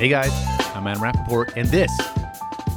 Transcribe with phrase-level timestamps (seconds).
[0.00, 0.32] Hey guys,
[0.74, 1.92] I'm Adam Rapoport, and this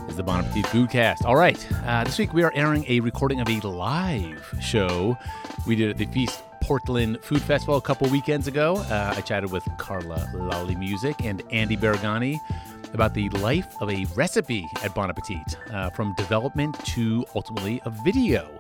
[0.10, 1.24] is the Bon Appetit Foodcast.
[1.24, 5.18] All right, uh, this week we are airing a recording of a live show
[5.66, 8.76] we did at the Feast Portland Food Festival a couple weekends ago.
[8.76, 12.42] Uh, I chatted with Carla Lalli Music and Andy Baraghani
[12.94, 17.90] about the life of a recipe at Bon Appetit, uh, from development to ultimately a
[17.90, 18.60] video.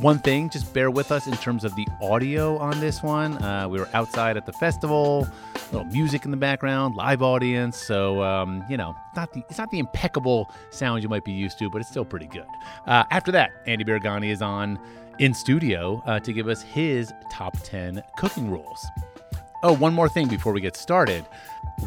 [0.00, 3.40] One thing, just bear with us in terms of the audio on this one.
[3.42, 7.78] Uh, we were outside at the festival, a little music in the background, live audience.
[7.78, 11.58] So um, you know, not the it's not the impeccable sound you might be used
[11.60, 12.46] to, but it's still pretty good.
[12.86, 14.80] Uh, after that, Andy Baraghani is on
[15.20, 18.84] in studio uh, to give us his top ten cooking rules.
[19.66, 21.24] Oh, one more thing before we get started.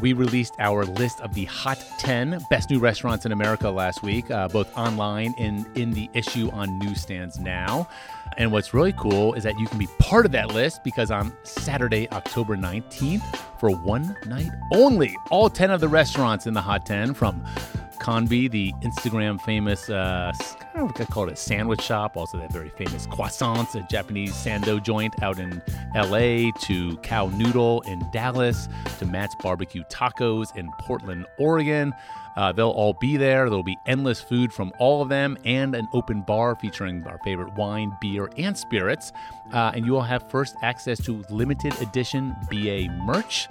[0.01, 4.31] We released our list of the hot 10 best new restaurants in America last week,
[4.31, 7.87] uh, both online and in the issue on newsstands now.
[8.35, 11.31] And what's really cool is that you can be part of that list because on
[11.43, 13.21] Saturday, October 19th,
[13.59, 17.45] for one night only, all 10 of the restaurants in the hot 10 from
[18.01, 20.33] Konbi, the Instagram famous, uh,
[20.77, 22.15] I don't know, I call it a sandwich shop.
[22.15, 25.59] Also, that very famous croissants, a Japanese sando joint out in
[25.95, 28.69] LA, to Khao Noodle in Dallas,
[28.99, 31.95] to Matt's Barbecue Tacos in Portland, Oregon.
[32.35, 33.49] Uh, they'll all be there.
[33.49, 37.55] There'll be endless food from all of them and an open bar featuring our favorite
[37.55, 39.11] wine, beer, and spirits.
[39.51, 43.47] Uh, and you will have first access to limited edition BA merch.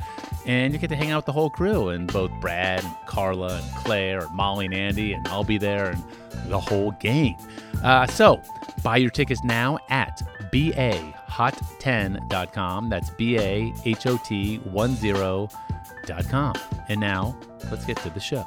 [0.47, 3.57] And you get to hang out with the whole crew and both Brad and Carla
[3.57, 5.13] and Claire and Molly and Andy.
[5.13, 6.05] And I'll be there and
[6.49, 7.35] the whole game.
[7.83, 8.41] Uh, so
[8.83, 12.89] buy your tickets now at bahot10.com.
[12.89, 16.55] That's B A H O T 10.com.
[16.89, 17.37] And now
[17.71, 18.47] let's get to the show.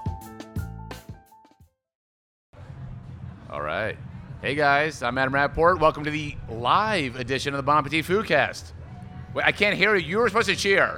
[3.50, 3.98] All right.
[4.42, 5.80] Hey guys, I'm Adam Rapoport.
[5.80, 8.72] Welcome to the live edition of the Bon Appetit Foodcast.
[9.34, 10.08] Wait, I can't hear you.
[10.08, 10.98] You were supposed to cheer.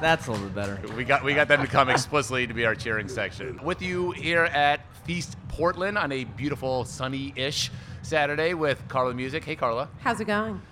[0.00, 0.80] That's a little bit better.
[0.96, 3.62] We got we got them to come explicitly to be our cheering section.
[3.62, 7.70] With you here at Feast Portland on a beautiful sunny-ish
[8.02, 9.44] Saturday with Carla Music.
[9.44, 9.88] Hey Carla.
[10.00, 10.62] How's it going?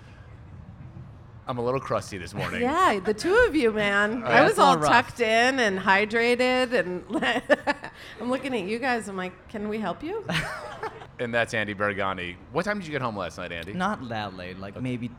[1.47, 2.61] I'm a little crusty this morning.
[2.61, 4.23] Yeah, the two of you, man.
[4.25, 4.91] I was all all rough.
[4.91, 7.03] tucked in and hydrated, and
[8.21, 9.07] I'm looking at you guys.
[9.07, 10.25] I'm like, can we help you?
[11.19, 12.37] And that's Andy Baraghani.
[12.53, 13.73] What time did you get home last night, Andy?
[13.73, 15.11] Not that late, like maybe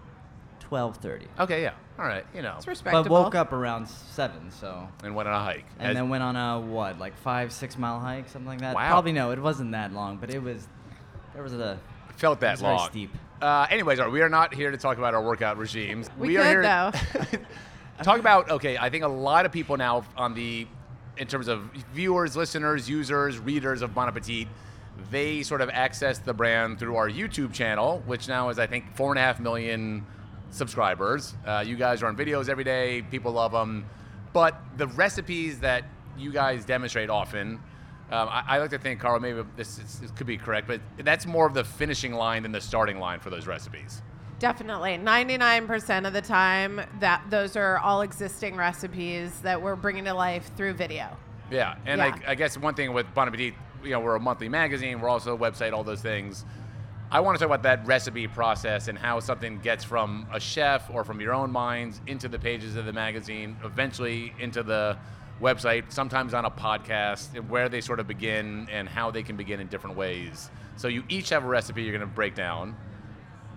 [0.70, 1.26] 12:30.
[1.40, 1.72] Okay, yeah.
[1.98, 2.54] All right, you know.
[2.56, 3.02] It's respectable.
[3.04, 5.66] But woke up around seven, so And went on a hike.
[5.78, 8.74] and As- then went on a what, like five, six mile hike, something like that.
[8.74, 8.88] Wow.
[8.88, 10.66] Probably no, it wasn't that long, but it was.
[11.34, 11.78] There was a.
[12.16, 12.88] felt it that was very long.
[12.90, 13.10] steep.
[13.42, 16.08] Uh, anyways, all right, we are not here to talk about our workout regimes.
[16.18, 16.92] We are could, here though.
[18.02, 18.76] talk about okay.
[18.78, 20.66] I think a lot of people now on the,
[21.16, 21.62] in terms of
[21.94, 24.48] viewers, listeners, users, readers of Bon Appetit,
[25.10, 28.94] they sort of access the brand through our YouTube channel, which now is I think
[28.96, 30.04] four and a half million
[30.50, 31.34] subscribers.
[31.46, 33.02] Uh, you guys are on videos every day.
[33.10, 33.86] People love them,
[34.32, 35.84] but the recipes that
[36.18, 37.60] you guys demonstrate often.
[38.10, 40.80] Um, I, I like to think, Carl, maybe this, is, this could be correct, but
[40.98, 44.02] that's more of the finishing line than the starting line for those recipes.
[44.40, 50.14] Definitely, 99% of the time, that those are all existing recipes that we're bringing to
[50.14, 51.16] life through video.
[51.50, 52.16] Yeah, and Yeah.
[52.26, 55.08] I, I guess one thing with Bon Appetit, you know, we're a monthly magazine, we're
[55.08, 56.44] also a website, all those things.
[57.12, 60.88] I want to talk about that recipe process and how something gets from a chef
[60.90, 64.96] or from your own minds into the pages of the magazine, eventually into the
[65.42, 69.58] website, sometimes on a podcast, where they sort of begin and how they can begin
[69.58, 70.50] in different ways.
[70.76, 72.76] So you each have a recipe you're going to break down.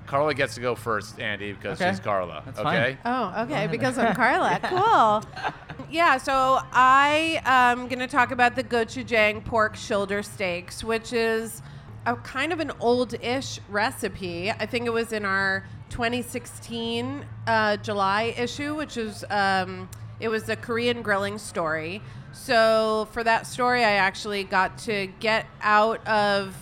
[0.08, 1.92] Carla gets to go first, Andy, because Okay.
[1.92, 2.42] she's Carla.
[2.46, 2.98] That's okay?
[3.04, 3.14] fine.
[3.36, 4.60] Oh, okay, because I'm Carla.
[4.64, 5.86] Cool.
[5.92, 11.62] Yeah, so I am going to talk about the gochujang pork shoulder steaks, which is
[12.06, 14.52] a kind of an old-ish recipe.
[14.52, 20.50] I think it was in our 2016 uh, July issue, which is um, it was
[20.50, 22.02] a Korean grilling story.
[22.32, 26.56] So for that story, I actually got to get out of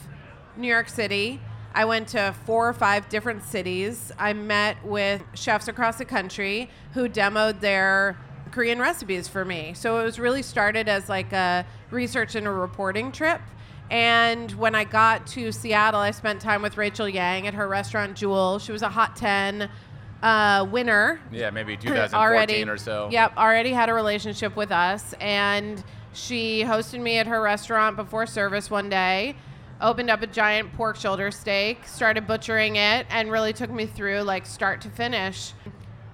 [0.58, 1.40] New York City.
[1.74, 4.12] I went to four or five different cities.
[4.20, 8.18] I met with chefs across the country who demoed their
[8.52, 9.74] Korean recipes for me.
[9.74, 13.42] So it was really started as like a research and a reporting trip.
[13.92, 18.16] And when I got to Seattle, I spent time with Rachel Yang at her restaurant
[18.16, 18.58] Joule.
[18.58, 19.70] She was a Hot 10
[20.24, 23.10] uh, winner Yeah, maybe 2014 already or so.
[23.12, 25.84] Yep, already had a relationship with us, and
[26.14, 29.36] she hosted me at her restaurant before service one day.
[29.82, 34.22] Opened up a giant pork shoulder steak, started butchering it, and really took me through
[34.22, 35.52] like start to finish.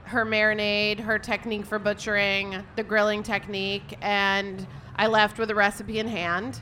[0.06, 4.66] Her marinade, her technique for butchering, the grilling technique, and
[4.96, 6.62] I left with a recipe in hand.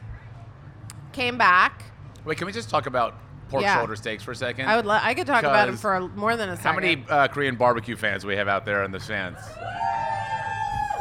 [1.15, 1.81] Came back.
[2.25, 3.15] Wait, can we just talk about
[3.47, 3.77] pork Yeah.
[3.77, 4.67] shoulder steaks for a second?
[4.67, 4.85] I would.
[4.85, 6.71] Lo- I could talk about him Because for a, more than a second.
[6.73, 9.39] How many uh, Korean barbecue fans we have out there in the stands?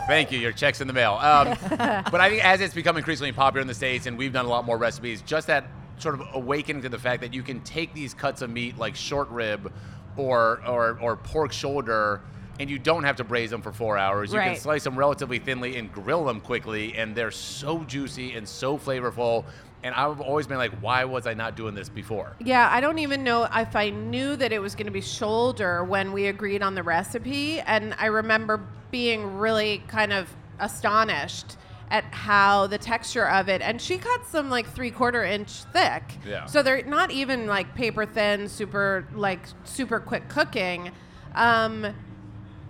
[0.06, 0.38] Thank you.
[0.38, 1.14] Your check's in the mail.
[1.14, 4.44] Um, but I think as it's become increasingly popular in the states, and we've done
[4.44, 5.64] a lot more recipes, just that
[5.98, 8.94] sort of awakening to the fact that you can take these cuts of meat like
[8.94, 9.72] short rib
[10.16, 12.20] or or, or pork shoulder.
[12.60, 14.32] And you don't have to braise them for four hours.
[14.32, 14.56] You can Right.
[14.58, 19.44] slice them relatively thinly and grill them quickly, and they're so juicy and so flavorful.
[19.84, 22.34] And I've always been like, why was I not doing this before?
[22.40, 25.84] Yeah, I don't even know if I knew that it was going to be shoulder
[25.84, 27.60] when we agreed on the recipe.
[27.60, 31.58] And I remember being really kind of astonished
[31.90, 33.60] at how the texture of it.
[33.60, 36.02] And she cuts them like three quarter inch thick.
[36.26, 36.46] Yeah.
[36.46, 40.92] So they're not even like paper thin, super, like super quick cooking.
[41.34, 41.94] Um,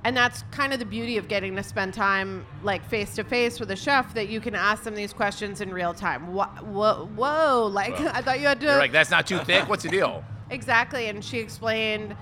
[0.05, 3.59] and that's kind of the beauty of getting to spend time like face to face
[3.59, 6.35] with a chef that you can ask them these questions in real time.
[6.35, 7.67] Whoa, whoa, whoa.
[7.67, 9.67] like Well, I thought you had to You're like, that's not too thick.
[9.69, 10.23] What's the deal?
[10.51, 12.15] Exactly, and she explained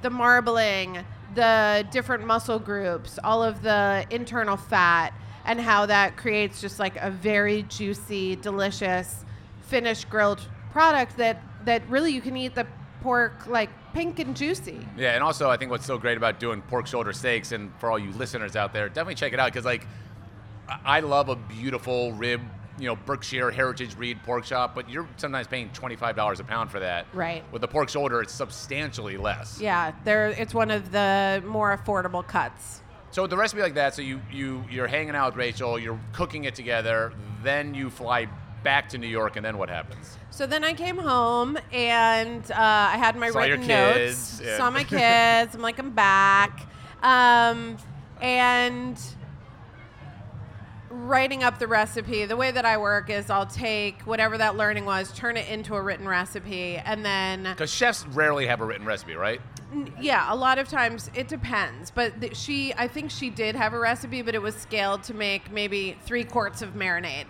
[0.00, 1.04] the marbling,
[1.34, 5.12] the different muscle groups, all of the internal fat,
[5.44, 9.24] and how that creates just like a very juicy, delicious,
[9.60, 10.40] finished grilled
[10.72, 12.66] product that that really you can eat the
[13.02, 14.78] pork like pink and juicy.
[14.96, 17.90] Yeah, and also I think what's so great about doing pork shoulder steaks, and for
[17.90, 19.86] all you listeners out there, definitely check it out because like
[20.84, 22.42] I love a beautiful rib,
[22.78, 26.44] you know, Berkshire Heritage Breed pork chop, but you're sometimes paying twenty five dollars a
[26.44, 27.06] pound for that.
[27.14, 27.42] Right.
[27.52, 29.58] With the pork shoulder, it's substantially less.
[29.58, 32.82] Yeah, there it's one of the more affordable cuts.
[33.12, 35.98] So with the recipe like that, so you you you're hanging out with Rachel, you're
[36.12, 38.26] cooking it together, then you fly
[38.62, 40.18] back to New York, and then what happens?
[40.36, 44.38] So then I came home and uh, I had my Saw written notes.
[44.44, 44.58] yeah.
[44.58, 44.84] Saw my
[45.44, 45.54] kids.
[45.54, 46.60] I'm like, I'm back.
[47.02, 47.78] Um,
[48.20, 49.00] and
[50.90, 54.84] writing up the recipe, the way that I work is I'll take whatever that learning
[54.84, 58.86] was, turn it into a written recipe, and then Because chefs rarely have a written
[58.86, 59.40] recipe, right?
[59.72, 61.90] N- Yeah, a lot of times it depends.
[61.90, 65.14] But th- she, I think she did have a recipe, but it was scaled to
[65.14, 67.26] make maybe three quarts of marinade.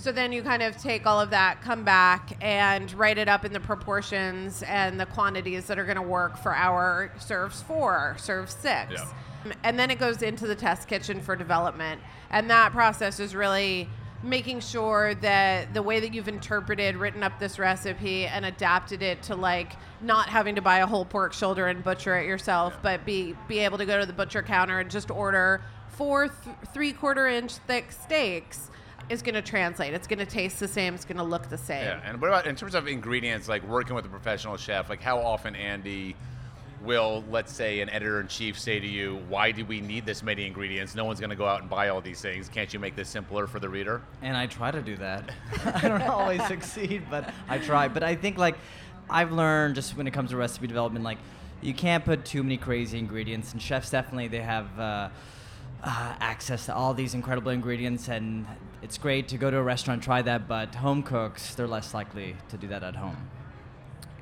[0.00, 3.44] So then you kind of take all of that, come back, and write it up
[3.44, 8.16] in the proportions and the quantities that are going to work for our serves four,
[8.18, 8.92] serve six.
[8.94, 9.52] Yeah.
[9.62, 12.00] And then it goes into the test kitchen for development.
[12.30, 13.90] And that process is really
[14.22, 19.22] making sure that the way that you've interpreted, written up this recipe, and adapted it
[19.24, 23.04] to like not having to buy a whole pork shoulder and butcher it yourself, but
[23.04, 26.94] be be able to go to the butcher counter and just order four th- three
[26.94, 28.70] quarter inch thick steaks
[29.08, 29.94] is going to translate.
[29.94, 30.94] It's going to taste the same.
[30.94, 31.84] It's going to look the same.
[31.84, 35.00] Yeah, and what about in terms of ingredients, like working with a professional chef, like
[35.00, 36.16] how often Andy
[36.82, 40.22] will, let's say, an editor in chief say to you, "Why do we need this
[40.22, 40.94] many ingredients?
[40.94, 42.48] No one's going to go out and buy all these things.
[42.48, 45.30] Can't you make this simpler for the reader?" And I try to do that.
[45.82, 47.88] I don't always succeed, but I try.
[47.88, 48.56] But I think like
[49.08, 51.18] I've learned just when it comes to recipe development, like
[51.60, 53.52] you can't put too many crazy ingredients.
[53.52, 55.08] And chefs definitely they have uh,
[55.82, 58.46] uh, access to all these incredible ingredients, and
[58.82, 60.48] it's great to go to a restaurant try that.
[60.48, 63.16] But home cooks, they're less likely to do that at home.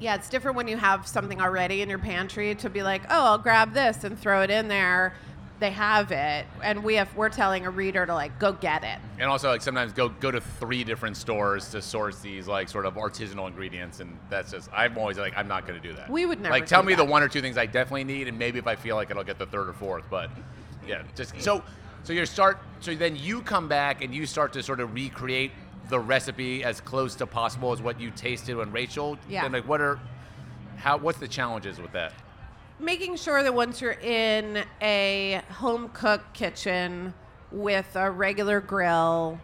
[0.01, 3.25] Yeah, it's different when you have something already in your pantry to be like, oh,
[3.25, 5.15] I'll grab this and throw it in there.
[5.61, 9.01] They have it, and we have we're telling a reader to like go get it.
[9.19, 12.87] And also, like sometimes go go to three different stores to source these like sort
[12.87, 16.09] of artisanal ingredients, and that's just I'm always like I'm not going to do that.
[16.09, 18.29] We would never like tell do me the one or two things I definitely need,
[18.29, 20.05] and maybe if I feel like it, I'll get the third or fourth.
[20.09, 20.31] But
[20.89, 21.63] yeah, just so
[22.03, 25.53] so you start so then you come back and you start to sort of recreate
[25.89, 29.19] the recipe as close to possible as what you tasted when Rachel.
[29.29, 29.45] Yeah.
[29.45, 29.99] And like what are
[30.77, 32.13] how what's the challenges with that?
[32.81, 37.13] making sure that once you're in a home cook kitchen
[37.51, 39.37] with a regular grill,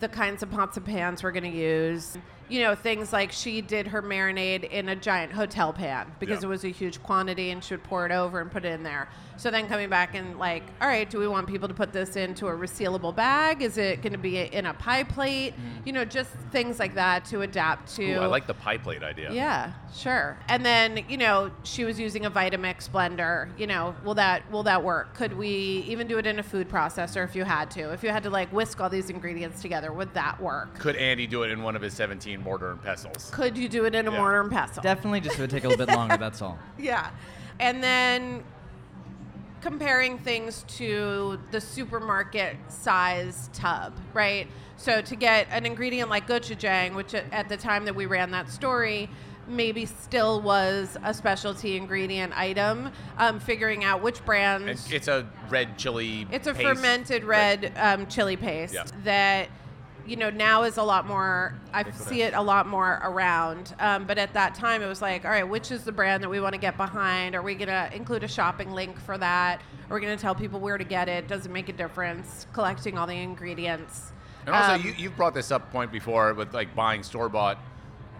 [0.00, 2.18] the kinds of pots and pans we're going to use,
[2.48, 6.48] you know, things like she did her marinade in a giant hotel pan because Yeah.
[6.48, 8.82] it was a huge quantity and she would pour it over and put it in
[8.82, 9.08] there.
[9.36, 12.16] So then coming back and like, all right, do we want people to put this
[12.16, 13.62] into a resealable bag?
[13.62, 15.54] Is it going to be in a pie plate?
[15.54, 15.86] Mm.
[15.86, 18.12] You know, just things like that to adapt to.
[18.14, 19.32] Ooh, I like the pie plate idea.
[19.32, 20.38] Yeah, sure.
[20.48, 23.48] And then, you know, she was using a Vitamix blender.
[23.58, 25.14] You know, will that will that work?
[25.14, 27.92] Could we even do it in a food processor if you had to?
[27.92, 30.78] If you had to like whisk all these ingredients together, would that work?
[30.78, 33.30] Could Andy do it in one of his 17 mortar and pestles?
[33.32, 34.18] Could you do it in a Yeah.
[34.18, 34.82] mortar and pestle?
[34.82, 36.16] Definitely, just it would take a little bit longer.
[36.16, 36.58] That's all.
[36.78, 37.10] Yeah.
[37.58, 38.44] And then
[39.66, 44.46] comparing things to the supermarket size tub, right?
[44.76, 48.48] So to get an ingredient like gochujang, which at the time that we ran that
[48.48, 49.10] story,
[49.48, 54.92] maybe still was a specialty ingredient item, um, figuring out which brands.
[54.92, 56.28] It's a red chili.
[56.30, 56.64] It's a paste.
[56.64, 58.84] fermented red um, chili paste Yeah.
[59.02, 59.48] that
[60.06, 61.54] you know, now is a lot more.
[61.72, 63.74] I see it a lot more around.
[63.78, 66.28] Um, but at that time, it was like, all right, which is the brand that
[66.28, 67.34] we want to get behind?
[67.34, 69.60] Are we going to include a shopping link for that?
[69.90, 71.28] Are we going to tell people where to get it?
[71.28, 72.46] Does it make a difference?
[72.52, 74.12] Collecting all the ingredients.
[74.46, 77.58] And also, Um, you, you've brought this up point before with like buying store bought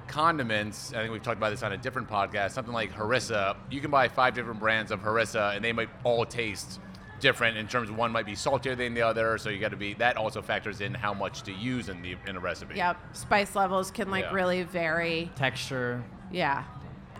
[0.08, 0.92] condiments.
[0.92, 2.52] I think we've talked about this on a different podcast.
[2.52, 3.56] Something like harissa.
[3.70, 6.80] You can buy five different brands of harissa, and they might all taste
[7.20, 9.38] different in terms of one might be saltier than the other.
[9.38, 12.16] So you got to be that also factors in how much to use in the
[12.26, 12.76] in a recipe.
[12.76, 14.35] Yep, spice levels can like Yeah.
[14.35, 15.30] really vary.
[15.37, 16.02] Texture.
[16.30, 16.64] Yeah.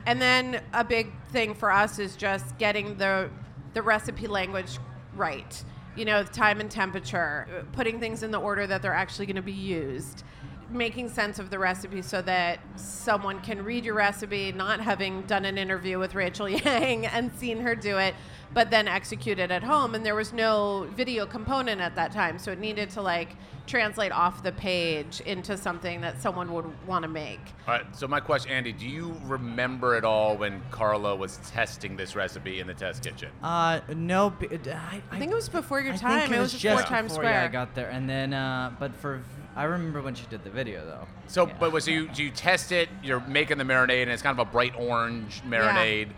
[0.07, 3.29] And then a big thing for us is just getting the
[3.75, 4.79] the recipe language
[5.15, 5.63] right.
[5.97, 9.37] You know, time and temperature, uh, putting things in the order that they're actually going
[9.37, 10.25] to be used,
[10.71, 15.45] making sense of the recipe so that someone can read your recipe, not having done
[15.45, 18.15] an interview with Rachel Yang and seen her do it,
[18.53, 19.95] but then execute it at home.
[19.95, 23.31] And there was no video component at that time, so it needed to like
[23.67, 27.41] translate off the page into something that someone would want to make.
[27.67, 27.97] All right.
[27.97, 32.61] So my question, Andy, do you remember at all when Carla was testing this recipe
[32.61, 33.31] in the test kitchen?
[33.43, 34.33] Uh, no.
[34.41, 36.21] I think it was before your I time.
[36.21, 38.73] think It was just just before Times before, yeah, I got there, and then, uh,
[38.79, 39.23] but for,
[39.57, 41.07] I remember when she did the video though.
[41.29, 41.55] So, Yeah.
[41.59, 42.89] but was- so you do you test it?
[43.03, 46.09] You're making the marinade, and it's kind of a bright orange marinade.
[46.09, 46.13] Yeah.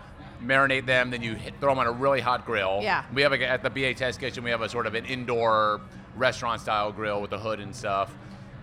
[0.45, 2.79] Marinate them, then you hit, throw them on a really hot grill.
[2.83, 3.05] Yeah.
[3.13, 4.45] We have a, at the BA Test Kitchen.
[4.45, 5.81] We have a sort of an indoor
[6.17, 8.15] restaurant style grill with a hood and stuff,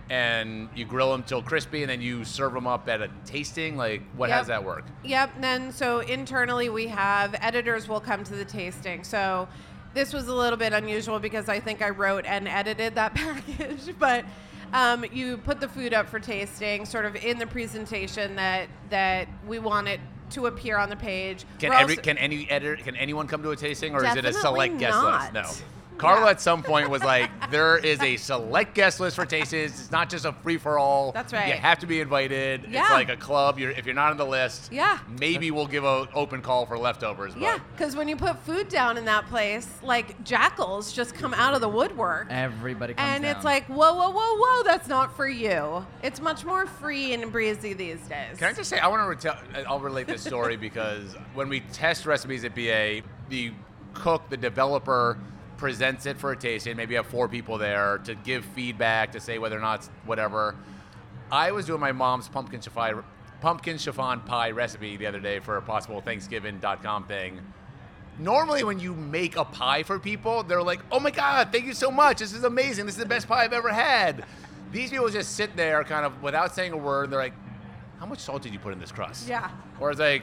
[0.08, 3.76] and you grill them till crispy, and then you serve them up at a tasting.
[3.76, 4.30] Like, what?
[4.30, 4.40] How Yep.
[4.42, 4.84] does that work?
[5.04, 5.30] Yep.
[5.40, 9.04] Then so internally we have editors will come to the tasting.
[9.04, 9.46] So
[9.94, 13.90] this was a little bit unusual because I think I wrote and edited that package,
[13.98, 14.24] but.
[14.72, 19.28] Um, you put the food up for tasting, sort of in the presentation that that
[19.46, 21.44] we want it to appear on the page.
[21.58, 24.12] Can We're every also- can any editor can anyone come to a tasting, or is
[24.16, 25.34] it a Definitely select guest not.
[25.34, 25.62] list?
[25.62, 25.66] No.
[25.98, 26.30] Carla Yeah.
[26.30, 29.52] at some point was like, "There is a select guest list for Tastes.
[29.52, 31.12] It's not just a free for all.
[31.12, 31.48] That's right.
[31.48, 32.64] You have to be invited.
[32.68, 33.58] It's like a club.
[33.58, 34.98] You're, if you're not on the list, Yeah.
[35.20, 37.34] maybe we'll give an open call for leftovers.
[37.34, 41.32] But Yeah, because when you put food down in that place, like jackals just come
[41.34, 42.26] out of the woodwork.
[42.30, 45.86] Everybody comes and it's like, whoa, whoa, whoa, whoa, that's not for you.
[46.02, 48.36] It's much more free and breezy these days.
[48.38, 49.36] Can I just say, I want to retell,
[49.68, 53.52] I'll relate this story because when we test recipes at BA, the
[53.94, 55.18] cook, the developer,
[55.56, 56.76] presents it for a tasting.
[56.76, 59.90] Maybe you have four people there to give feedback, to say whether or not it's
[60.04, 60.54] whatever.
[61.30, 63.02] I was doing my mom's pumpkin chiffon,
[63.40, 67.40] pumpkin chiffon pie recipe the other day for a possible Thanksgiving.com thing.
[68.18, 71.74] Normally, when you make a pie for people, they're like, "Oh my God, thank you
[71.74, 72.18] so much!
[72.18, 72.86] This is amazing!
[72.86, 74.24] This is the best pie I've ever had."
[74.72, 77.10] These people just sit there, kind of without saying a word.
[77.10, 77.34] They're like,
[78.00, 79.50] "How much salt did you put in this crust?" Yeah.
[79.78, 80.22] Or it's like,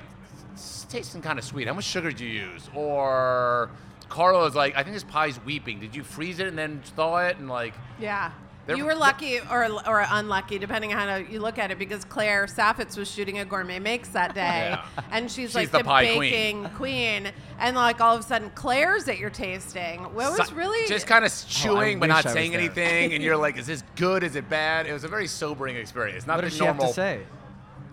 [0.53, 1.67] "It's tasting kind of sweet.
[1.67, 3.69] How much sugar did you use?" Or
[4.13, 5.79] Carla's like, "I think this pie's weeping.
[5.79, 8.31] Did you freeze it and then thaw it?" And like, Yeah.
[8.65, 12.05] They're- you were lucky or, or unlucky, depending on how you look at it, because
[12.05, 14.85] Claire Saffitz was shooting a gourmet makes that day, Yeah.
[15.11, 16.19] and she's, She's like the the, pie queen.
[16.31, 17.31] baking queen.
[17.59, 20.13] and like all of a sudden Claire's at your tasting.
[20.13, 22.59] Well, it was si- really just kind of oh, chewing but not saying there.
[22.61, 24.23] anything, and you're like, "Is this good?
[24.23, 26.25] Is it bad?" It was a very sobering experience.
[26.25, 26.85] Not what the did she normal.
[26.85, 27.19] have to say?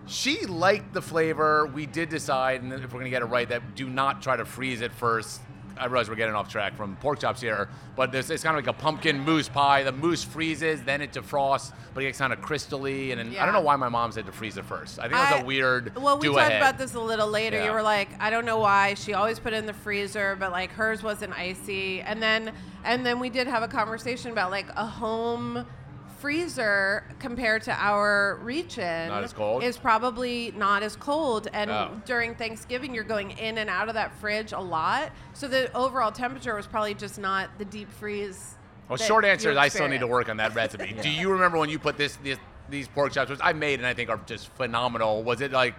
[0.07, 1.65] She liked the flavor.
[1.67, 4.45] We did decide, and if we're gonna get it right, that do not try to
[4.45, 5.41] freeze it first.
[5.81, 8.63] I realize we're getting off track from pork chops here, but this it's kind of
[8.63, 9.81] like a pumpkin mousse pie.
[9.81, 13.11] The mousse freezes, then it defrosts, but it gets kind of crystally.
[13.11, 14.99] And, then I don't know why my mom said to freeze it first.
[14.99, 16.61] I think it was a weird Well, we talked ahead.
[16.61, 17.57] about this a little later.
[17.57, 17.65] Yeah.
[17.65, 20.51] You were like, I don't know why she always put it in the freezer, but
[20.51, 22.01] like hers wasn't icy.
[22.01, 25.65] And then and then we did have a conversation about like a home
[26.21, 29.63] freezer compared to our reach-in Not as cold?
[29.63, 31.99] is probably not as cold and Oh.
[32.05, 36.11] during thanksgiving you're going in and out of that fridge a lot so the overall
[36.11, 38.55] temperature was probably just not the deep freeze
[38.87, 40.93] Well, short answer is I still need to work on that recipe.
[41.01, 42.37] Do you remember when you put this, this
[42.69, 45.23] these pork chops, which I made and I think are just phenomenal?
[45.23, 45.75] Was it like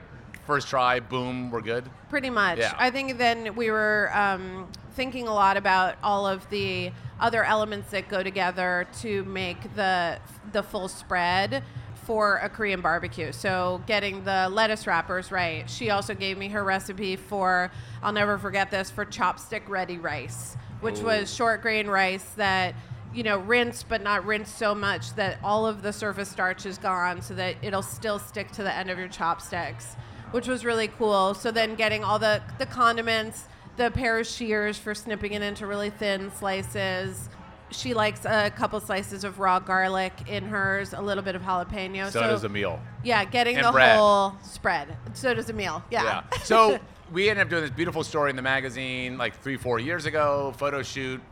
[0.46, 1.84] first try, boom, we're good?
[2.10, 2.58] Pretty much.
[2.58, 2.74] Yeah.
[2.78, 6.90] I think then we were um, thinking a lot about all of the
[7.22, 10.18] other elements that go together to make the
[10.52, 11.62] the full spread
[12.04, 13.30] for a Korean barbecue.
[13.30, 15.70] So getting the lettuce wrappers right.
[15.70, 17.70] She also gave me her recipe for
[18.02, 21.04] I'll never forget this for chopstick ready rice, which Ooh.
[21.04, 22.74] was short grain rice that
[23.14, 26.78] you know, rinsed but not rinsed so much that all of the surface starch is
[26.78, 29.96] gone so that it'll still stick to the end of your chopsticks,
[30.30, 31.34] which was really cool.
[31.34, 33.44] So then getting all the, the condiments,
[33.76, 37.28] the pair of shears for snipping it into really thin slices.
[37.70, 42.10] She likes a couple slices of raw garlic in hers, a little bit of jalapeno.
[42.10, 42.78] So, does a meal.
[43.02, 43.96] Yeah, getting And the bread.
[43.96, 44.96] whole spread.
[45.14, 45.82] So does a meal.
[45.90, 46.22] Yeah.
[46.44, 46.78] So
[47.12, 50.52] we ended up doing this beautiful story in the magazine like three, four years ago,
[50.58, 51.22] photo shoot,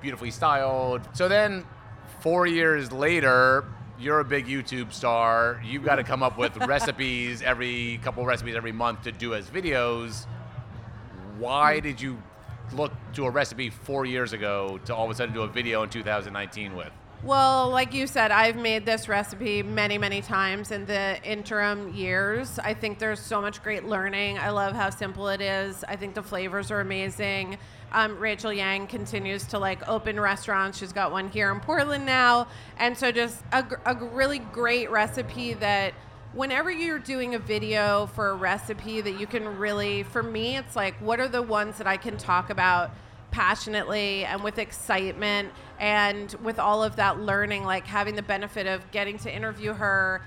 [0.00, 1.00] beautifully styled.
[1.14, 1.64] So then
[2.20, 3.64] four years later,
[3.98, 5.60] you're a big YouTube star.
[5.64, 9.46] You've got to come up with recipes every couple recipes every month to do as
[9.50, 10.26] videos.
[11.38, 12.20] Why did you
[12.72, 15.84] look to a recipe four years ago to all of a sudden do a video
[15.84, 16.90] in 2019 with?
[17.22, 22.60] Well, like you said, I've made this recipe many, many times in the interim years.
[22.60, 24.38] I think there's so much great learning.
[24.38, 25.84] I love how simple it is.
[25.84, 27.58] I think the flavors are amazing.
[27.90, 30.78] Um, Rachel Yang continues to like open restaurants.
[30.78, 32.46] She's got one here in Portland now,
[32.78, 35.94] and so just a, a really great recipe that
[36.32, 40.76] whenever you're doing a video for a recipe that you can really, for me, it's
[40.76, 42.90] like what are the ones that I can talk about
[43.30, 48.90] passionately and with excitement and with all of that learning, like having the benefit of
[48.90, 50.22] getting to interview her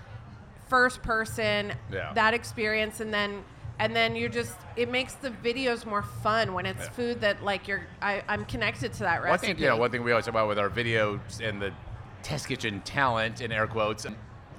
[0.70, 2.14] first person, Yeah.
[2.14, 3.44] that experience, and then
[3.80, 6.90] and then you're just it makes the videos more fun when it's Yeah.
[6.92, 9.54] food that like you're I, I'm connected to that One recipe.
[9.54, 11.74] thing, know, one thing we always talk about with our videos and the
[12.22, 14.06] test kitchen talent in air quotes,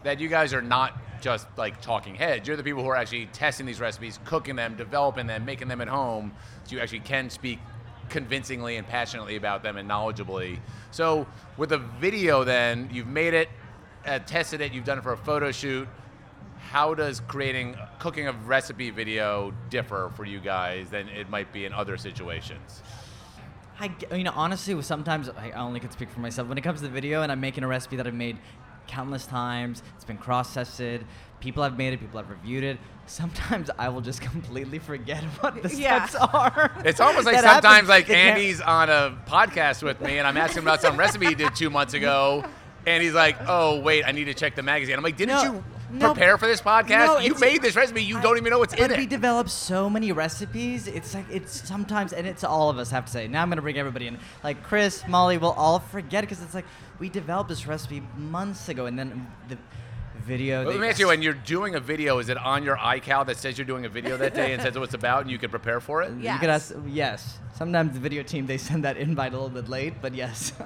[0.03, 2.47] that you guys are not just like talking heads.
[2.47, 5.81] You're the people who are actually testing these recipes, cooking them, developing them, making them
[5.81, 6.33] at home,
[6.65, 7.59] so you actually can speak
[8.11, 10.59] convincingly and passionately about them and knowledgeably.
[10.91, 11.27] So
[11.57, 13.49] with a video, then you've made it,
[14.05, 15.89] uh, tested it, you've done it for a photo shoot.
[16.59, 21.65] How does creating cooking a recipe video differ for you guys than it might be
[21.65, 22.83] in other situations?
[23.81, 26.49] I, you know, honestly, sometimes I only can speak for myself.
[26.49, 28.39] When it comes to the video, and I'm making a recipe that I've made
[28.87, 31.05] countless times, it's been cross-tested.
[31.41, 32.79] People have made it, people have reviewed it.
[33.07, 36.07] Sometimes I will just completely forget what the Yeah.
[36.07, 36.71] steps are.
[36.85, 37.89] It's almost like sometimes happens.
[37.89, 40.97] like It can't- Andy's on a podcast with me and I'm asking him about some
[40.97, 42.45] recipe he did two months ago,
[42.87, 45.43] and he's like, "Oh wait, I need to check the magazine." I'm like, "Didn't No,
[45.43, 47.07] you no, prepare for this podcast?
[47.07, 48.03] no, you made this recipe.
[48.03, 48.89] You don't even know what's in it.
[48.89, 50.87] But we develop so many recipes.
[50.89, 53.29] It's like it's sometimes, and it's all of us have to say.
[53.29, 54.19] Now I'm gonna bring everybody in.
[54.43, 56.65] Like Chris, Molly, we'll all forget because it's like
[56.99, 59.59] we developed this recipe months ago, and then the
[60.25, 60.65] video.
[60.65, 63.27] Let they- me ask you: When you're doing a video, is it on your iCal
[63.27, 65.39] that says you're doing a video that day and says what it's about, and you
[65.39, 66.11] can prepare for it?
[66.11, 66.71] You could Yes.
[66.71, 66.75] ask.
[66.87, 67.39] Yes.
[67.55, 70.53] Sometimes the video team they send that invite a little bit late, but yes.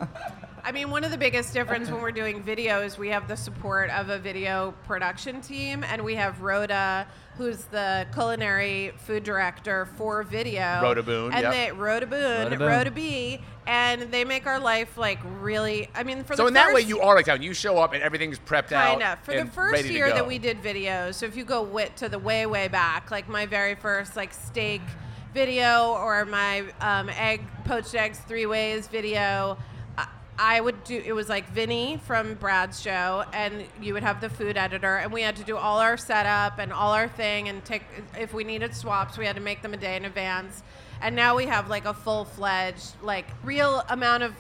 [0.67, 3.37] I mean, one of the biggest difference when we're doing video is we have the
[3.37, 9.87] support of a video production team, and we have Rhoda, who's the culinary food director
[9.97, 10.81] for video.
[10.83, 11.53] Rhoda Boone, and yep.
[11.53, 12.69] they Rhoda Boone, Rhoda Boone.
[12.69, 15.89] Rhoda B, and they make our life like really.
[15.95, 17.43] I mean, for So the in that way, you are like town.
[17.43, 18.99] You show up and everything's prepped out.
[18.99, 19.21] Kind of.
[19.21, 22.09] For the first ready year that we did videos, so if you go wit to
[22.09, 24.83] the way, way back, like my very first like steak
[25.33, 29.57] video or my um, egg poached eggs three ways video,
[30.39, 31.03] I, I would do.
[31.05, 35.13] It was like Vinny from Brad's show, and you would have the food editor, and
[35.13, 37.83] we had to do all our setup and all our thing, and take
[38.19, 40.63] if we needed swaps, we had to make them a day in advance.
[41.01, 44.35] And now we have like a full fledged, like real amount of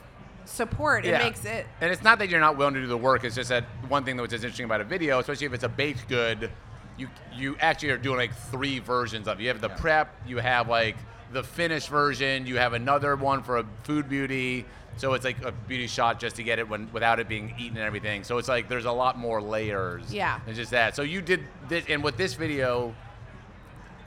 [0.46, 1.04] support.
[1.04, 3.24] It makes it And it's not that you're not willing to do the work.
[3.24, 5.68] It's just that one thing that was interesting about a video, especially if it's a
[5.68, 6.50] baked good,
[6.96, 9.38] you you actually are doing like three versions of.
[9.38, 9.42] it.
[9.42, 10.96] You have the prep, you have like
[11.32, 14.64] the finished version, you have another one for a food beauty.
[14.96, 17.76] So it's like a beauty shot just to get it when without it being eaten
[17.76, 18.24] and everything.
[18.24, 20.12] So it's like there's a lot more layers.
[20.12, 20.40] Yeah.
[20.46, 20.96] Than just that.
[20.96, 22.94] So you did this, and with this video,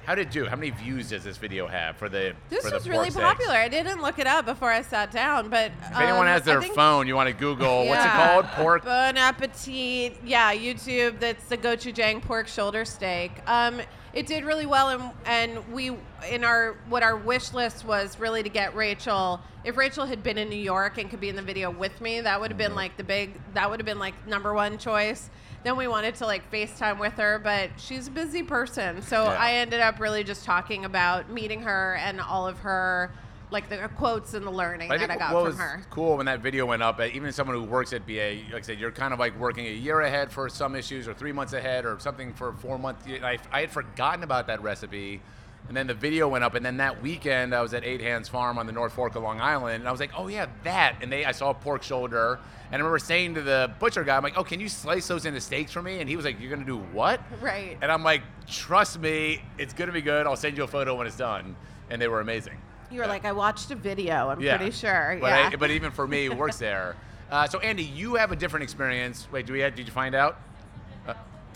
[0.10, 0.48] how did it do?
[0.48, 2.34] How many views does this video have for the?
[2.50, 3.54] This for the was really popular.
[3.54, 6.64] I didn't look it up before I sat down, but If anyone um, has their
[6.64, 8.46] phone, you want to Google what's it called?
[8.48, 10.18] Pork Bon appetit.
[10.26, 11.20] Yeah, YouTube.
[11.20, 13.34] That's the gochujang pork shoulder steak.
[13.46, 15.96] Um, it did really well, and and we
[16.28, 19.40] in our what our wish list was really to get Rachel.
[19.64, 22.22] If Rachel had been in New York and could be in the video with me,
[22.22, 22.70] that would have Mm-hmm.
[22.70, 23.40] been like the big.
[23.54, 25.30] That would have been like number one choice.
[25.64, 29.38] Then we wanted to like FaceTime with her, but she's a busy person, so Yeah.
[29.38, 33.12] I ended up really just talking about meeting her and all of her.
[33.52, 35.82] Like the quotes and the learning I that I got what from was her.
[35.90, 38.62] cool when that video went up, uh, even someone who works at BA, like I
[38.62, 41.54] said, you're kind of like working a year ahead for some issues, or three months
[41.54, 43.08] ahead, or something for four months.
[43.08, 45.24] I, I had forgotten about that recipe,
[45.70, 48.28] and then the video went up, and then that weekend I was at Eight Hands
[48.28, 50.96] Farm on the North Fork of Long Island, and I was like, oh yeah, that,
[51.02, 52.40] and they I saw a pork shoulder,
[52.72, 55.26] and I remember saying to the butcher guy, I'm like, oh, can you slice those
[55.26, 56.00] into steaks for me?
[56.02, 57.22] And he was like, you're gonna do what?
[57.40, 57.78] Right.
[57.84, 60.26] And I'm like, trust me, it's gonna be good.
[60.26, 61.56] I'll send you a photo when it's done,
[61.92, 62.58] and they were amazing.
[62.92, 64.30] You were like, I watched a video.
[64.30, 64.58] I'm Yeah.
[64.58, 65.18] pretty sure.
[65.22, 65.50] But, yeah.
[65.54, 66.96] I, but even for me, who works there.
[67.30, 69.28] Uh, so Andy, you have a different experience.
[69.32, 70.40] Wait, do we have, did you find out?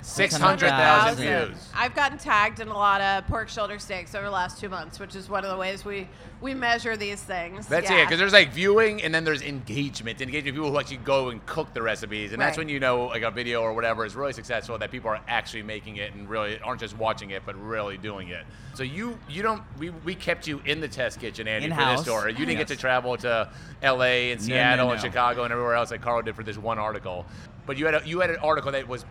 [0.04, 0.60] Uh, 600,000
[1.18, 1.48] 600,000.
[1.56, 1.70] views.
[1.74, 5.00] I've gotten tagged in a lot of pork shoulder steaks over the last two months,
[5.00, 6.10] which is one of the ways we
[6.42, 7.68] we measure these things.
[7.68, 8.00] That's yeah.
[8.02, 10.20] it, because there's like viewing and then there's engagement.
[10.22, 12.66] Engagement people who actually go and cook the recipes, and that's Right.
[12.66, 15.64] when you know like a video or whatever is really successful that people are actually
[15.64, 18.44] making it and really aren't just watching it but really doing it.
[18.74, 22.00] So you you don't we, we kept you in the test kitchen, Andy, for In-house.
[22.00, 22.34] this story.
[22.34, 22.82] You didn't get to Yes.
[22.82, 23.50] travel to
[23.82, 24.34] L.A.
[24.34, 25.08] and No, no, Seattle and no.
[25.08, 27.26] Chicago and everywhere else like Carl did for this one article,
[27.66, 29.06] but you had a, you had an article that was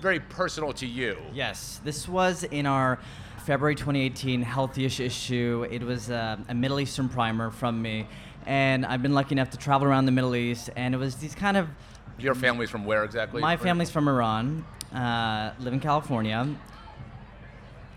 [0.00, 1.16] very personal to you.
[1.32, 2.98] Yes, this was in our
[3.44, 5.66] February 2018 Healthyish issue.
[5.70, 8.06] It was uh, a Middle Eastern primer from me,
[8.46, 11.34] and I've been lucky enough to travel around the Middle East, and it was these
[11.34, 11.68] kind of.
[12.18, 13.40] Your family's from where exactly?
[13.40, 16.46] My family's from Iran, uh, live in California.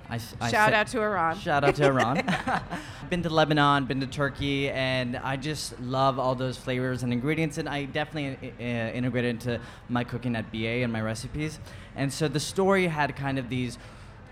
[0.10, 1.40] I, I Shout out to Iran.
[1.40, 2.24] Shout out to Iran.
[3.10, 7.58] been to Lebanon, been to Turkey, and I just love all those flavors and ingredients,
[7.58, 11.60] and I definitely uh, integrate it into my cooking at BA and my recipes.
[11.96, 13.78] And so the story had kind of these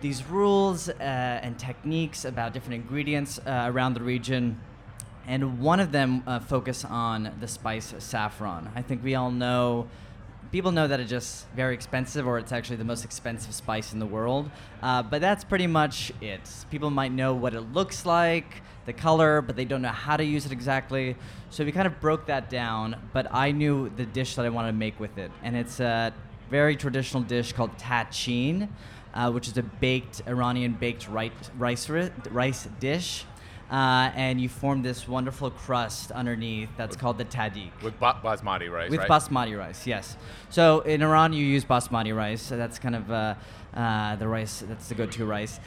[0.02, 4.60] these rules uh, and techniques about different ingredients uh, around the region.
[5.26, 8.70] And one of them uh, focus on the spice saffron.
[8.76, 9.88] I think we all know
[10.54, 13.98] people know that it's just very expensive or it's actually the most expensive spice in
[13.98, 14.52] the world
[14.84, 16.42] uh, but that's pretty much it.
[16.70, 20.24] People might know what it looks like the color but they don't know how to
[20.24, 21.16] use it exactly.
[21.50, 24.74] So we kind of broke that down but i knew the dish that i wanted
[24.74, 25.32] to make with it.
[25.42, 26.14] And it's a
[26.52, 28.70] very traditional dish called tachin
[29.16, 31.90] uh, which is a baked iranian baked rice, rice,
[32.30, 33.26] rice dish
[33.72, 38.72] uh, and you form this wonderful crust underneath that's called the tahdig with ba- basmati
[38.72, 39.10] rice, with right?
[39.10, 40.18] basmati rice, yes.
[40.50, 42.42] So in Iran, you use basmati rice.
[42.42, 43.36] So that's kind of uh,
[43.76, 44.64] uh, the rice.
[44.68, 45.60] That's the go-to rice.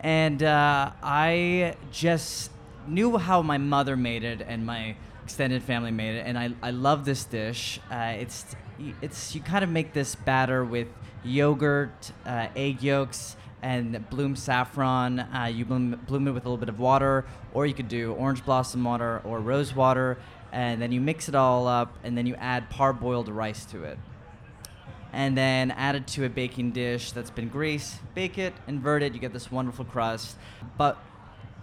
[0.00, 2.50] And uh, I just
[2.86, 6.70] knew how my mother made it and my extended family made it, and I, I
[6.70, 7.80] love this dish.
[7.90, 8.54] Uh, it's
[9.00, 10.88] it's you kind of make this batter with
[11.24, 15.20] yogurt, uh, egg yolks, and bloom saffron.
[15.20, 17.24] Uh, you bloom, bloom it with a little bit of water,
[17.54, 20.18] or you could do orange blossom water or rose water,
[20.52, 23.98] and then you mix it all up, and then you add parboiled rice to it.
[25.14, 29.14] And then add it to a baking dish that's been greased, bake it, invert it,
[29.14, 30.36] you get this wonderful crust.
[30.76, 30.98] But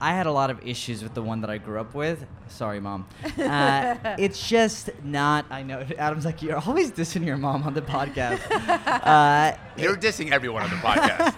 [0.01, 2.25] I had a lot of issues with the one that I grew up with.
[2.47, 3.07] Sorry, mom.
[3.37, 5.45] Uh, it's just not.
[5.51, 5.85] I know.
[5.97, 8.41] Adam's like, you're always dissing your mom on the podcast.
[9.11, 11.35] Uh, You're dissing everyone on the podcast.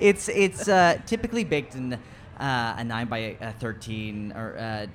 [0.00, 4.86] it's it's uh, typically baked in uh, a nine by uh, thirteen or uh,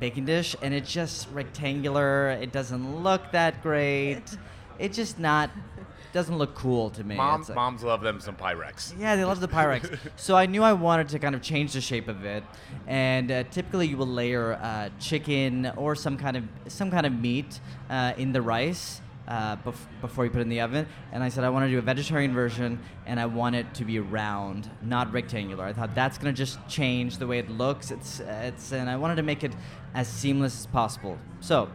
[0.00, 2.30] baking dish, and it's just rectangular.
[2.30, 4.22] It doesn't look that great.
[4.78, 5.50] It just not
[6.12, 7.16] doesn't look cool to me.
[7.16, 8.94] Mom, like- moms love them some Pyrex.
[8.98, 9.98] yeah, they love the Pyrex.
[10.16, 12.42] so I knew I wanted to kind of change the shape of it,
[12.86, 17.12] and uh, typically you will layer uh, chicken or some kind of some kind of
[17.12, 19.00] meat uh, in the rice.
[19.26, 21.70] Uh, bef- before you put it in the oven, and I said I want to
[21.70, 25.66] do a vegetarian version, and I want it to be round, not rectangular.
[25.66, 27.90] I thought that's gonna just change the way it looks.
[27.90, 29.52] It's it's, and I wanted to make it
[29.94, 31.18] as seamless as possible.
[31.40, 31.68] So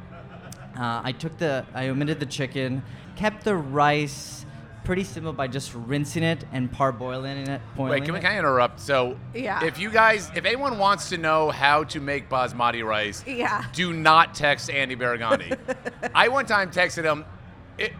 [0.76, 2.82] uh, I took the, I omitted the chicken,
[3.16, 4.46] kept the rice
[4.84, 7.62] pretty simple by just rinsing it and parboiling it.
[7.78, 8.22] Wait, can we it.
[8.22, 8.82] kind of interrupt?
[8.82, 9.64] So, Yeah.
[9.64, 13.64] if you guys, if anyone wants to know how to make basmati rice, Yeah.
[13.72, 15.58] do not text Andy Baraghani.
[16.14, 17.24] I one time texted him.
[17.78, 17.94] It,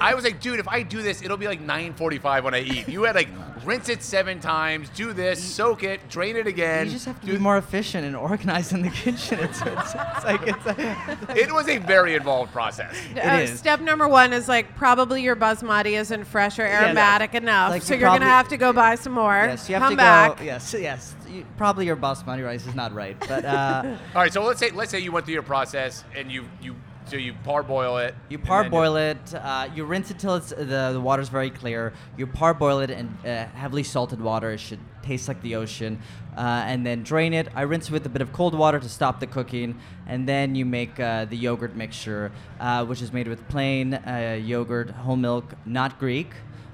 [0.00, 2.88] I was like, dude, if I do this, it'll be like 9:45 when I eat.
[2.88, 3.28] You had like
[3.64, 6.86] rinse it seven times, do this, soak it, drain it again.
[6.86, 9.38] You just have to do- be more efficient and organized in the kitchen.
[9.40, 11.38] It's, it's, it's like it's.
[11.38, 12.96] It was a very involved process.
[13.16, 13.58] Uh, is.
[13.58, 17.94] Step number one is like probably your basmati isn't fresh or aromatic enough, Like so
[17.94, 19.32] you you're gonna have to go buy some more.
[19.46, 20.38] yes, you have Come to back.
[20.38, 20.44] go.
[20.44, 21.14] Yes, yes.
[21.28, 23.82] You, probably your basmati rice is not right, but uh,
[24.14, 26.74] All right, so let's say let's say you went through your process and you you
[27.08, 28.14] so you parboil it.
[28.28, 29.34] You parboil it.
[29.34, 31.92] Uh, you rinse it till it's the the water's very clear.
[32.16, 34.50] You parboil it in uh, heavily salted water.
[34.50, 36.00] It should taste like the ocean,
[36.36, 37.48] uh, and then drain it.
[37.54, 40.54] I rinse it with a bit of cold water to stop the cooking, and then
[40.54, 45.16] you make uh, the yogurt mixture, uh, which is made with plain uh, yogurt, whole
[45.16, 46.32] milk, not Greek,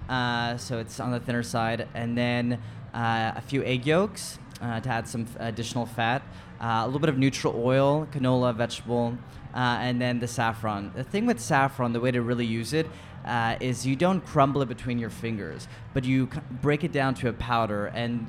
[0.08, 2.60] uh, so it's on the thinner side, and then
[2.92, 6.22] uh, a few egg yolks uh, to add some f- additional fat,
[6.60, 9.16] uh, a little bit of neutral oil, canola, vegetable,
[9.54, 10.92] uh, and then the saffron.
[10.94, 12.86] The thing with saffron, the way to really use it,
[13.24, 17.14] uh, is you don't crumble it between your fingers, but you c- break it down
[17.16, 18.26] to a powder and.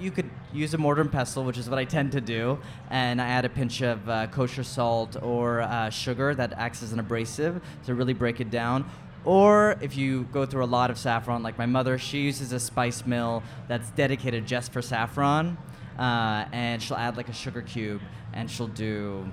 [0.00, 2.58] You could use a mortar and pestle, which is what I tend to do,
[2.90, 6.92] and I add a pinch of uh, kosher salt or uh, sugar that acts as
[6.92, 8.84] an abrasive to really break it down.
[9.24, 12.58] Or if you go through a lot of saffron, like my mother, she uses a
[12.58, 15.56] spice mill that's dedicated just for saffron,
[15.98, 18.00] uh, and she'll add like a sugar cube,
[18.32, 19.30] and she'll do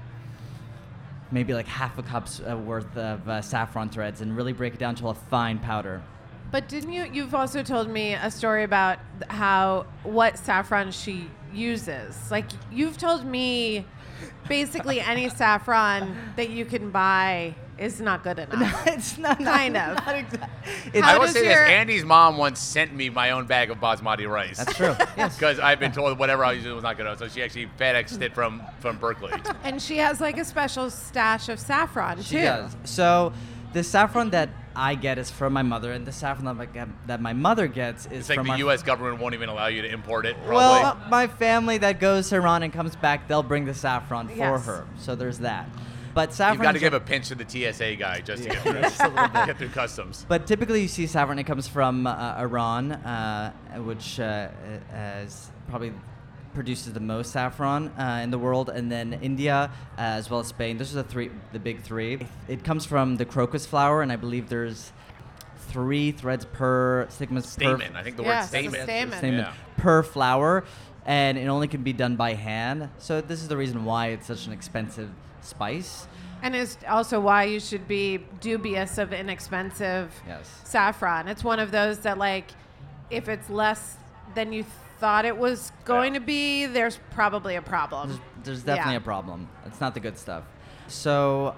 [1.32, 4.80] maybe like half a cup's uh, worth of uh, saffron threads, and really break it
[4.80, 6.02] down to a fine powder.
[6.52, 7.08] But didn't you?
[7.12, 12.32] You've also told me a story about how what saffron she uses.
[12.32, 13.86] Like you've told me,
[14.48, 18.88] basically any saffron that you can buy is not good enough.
[18.88, 20.06] it's not Kind not, of.
[20.06, 20.92] Not exactly.
[20.94, 23.70] It's, I will does say your- this: Andy's mom once sent me my own bag
[23.72, 24.58] of basmati rice.
[24.58, 24.96] that's true.
[25.18, 25.36] Yes.
[25.36, 27.68] Because I've been told whatever I was doing was not good, enough, so she actually
[27.80, 29.32] FedExed it from from Berkeley.
[29.64, 32.42] and she has like a special stash of saffron She too.
[32.44, 32.76] does.
[32.86, 33.34] So
[33.74, 37.22] the saffron that I get is from my mother, and the saffron that my, that
[37.22, 38.82] my mother gets is It's like from the our U.S.
[38.84, 40.36] government won't even allow you to import it.
[40.46, 40.56] Probably.
[40.56, 44.36] Well, my family that goes to Iran and comes back, they'll bring the saffron for
[44.36, 44.66] Yes.
[44.66, 44.88] her.
[44.98, 45.68] So there's that.
[46.14, 46.56] But saffron.
[46.58, 48.82] You've got to give a- a pinch to the TSA guy just to get through,
[48.82, 49.46] just a little bit.
[49.46, 50.26] get through customs.
[50.28, 51.40] But typically, you see saffron.
[51.40, 54.50] It comes from uh, Iran, uh, which uh,
[55.24, 55.94] is probably
[56.54, 60.48] produces the most saffron uh, in the world, and then India uh, as well as
[60.48, 60.78] Spain.
[60.78, 62.20] Those are the three, the big three.
[62.48, 64.92] It comes from the crocus flower, and I believe there's
[65.68, 67.92] three threads per stigmas Stamen.
[67.94, 68.88] per I think the Yes, word it's a stamen.
[68.88, 69.18] stamen.
[69.20, 69.54] stamen Yeah.
[69.78, 70.64] per flower,
[71.06, 72.90] and it only can be done by hand.
[72.98, 75.10] So this is the reason why it's such an expensive
[75.50, 76.08] spice.
[76.42, 80.62] And it's also why you should be dubious of inexpensive Yes.
[80.64, 81.28] saffron.
[81.28, 82.52] It's one of those that like
[83.10, 83.98] if it's less
[84.36, 84.64] than you
[85.00, 86.20] thought it was going Yeah.
[86.20, 88.10] to be, there's probably a problem.
[88.10, 88.98] There's, there's definitely Yeah.
[88.98, 89.48] a problem.
[89.66, 90.44] It's not the good stuff.
[90.88, 91.56] So,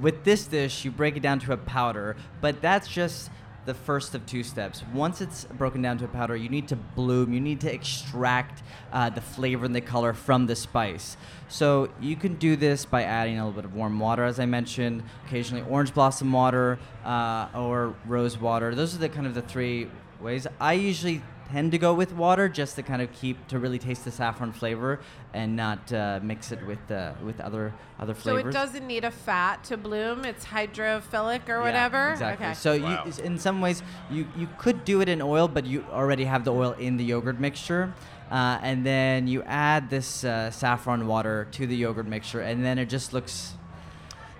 [0.00, 3.30] with this dish, you break it down to a powder, but that's just
[3.64, 4.82] the first of two steps.
[4.92, 8.62] Once it's broken down to a powder, you need to bloom, you need to extract
[8.92, 11.16] uh, the flavor and the color from the spice.
[11.48, 14.46] So, you can do this by adding a little bit of warm water, as I
[14.46, 18.74] mentioned, occasionally orange blossom water uh, or rose water.
[18.74, 19.88] Those are the kind of the three
[20.20, 20.46] ways.
[20.60, 24.04] I usually tend to go with water just to kind of keep to really taste
[24.04, 25.00] the saffron flavor
[25.34, 28.42] and not uh, mix it with uh, with other other flavors.
[28.42, 30.24] so it doesn't need a fat to bloom.
[30.24, 32.10] It's hydrophilic or Yeah, whatever.
[32.12, 32.46] Exactly.
[32.46, 32.54] Okay.
[32.54, 33.04] So Wow.
[33.06, 36.44] you, in some ways, you you could do it in oil, but you already have
[36.44, 37.92] the oil in the yogurt mixture.
[38.30, 42.78] Uh, and then you add this uh, saffron water to the yogurt mixture, and then
[42.78, 43.52] it just looks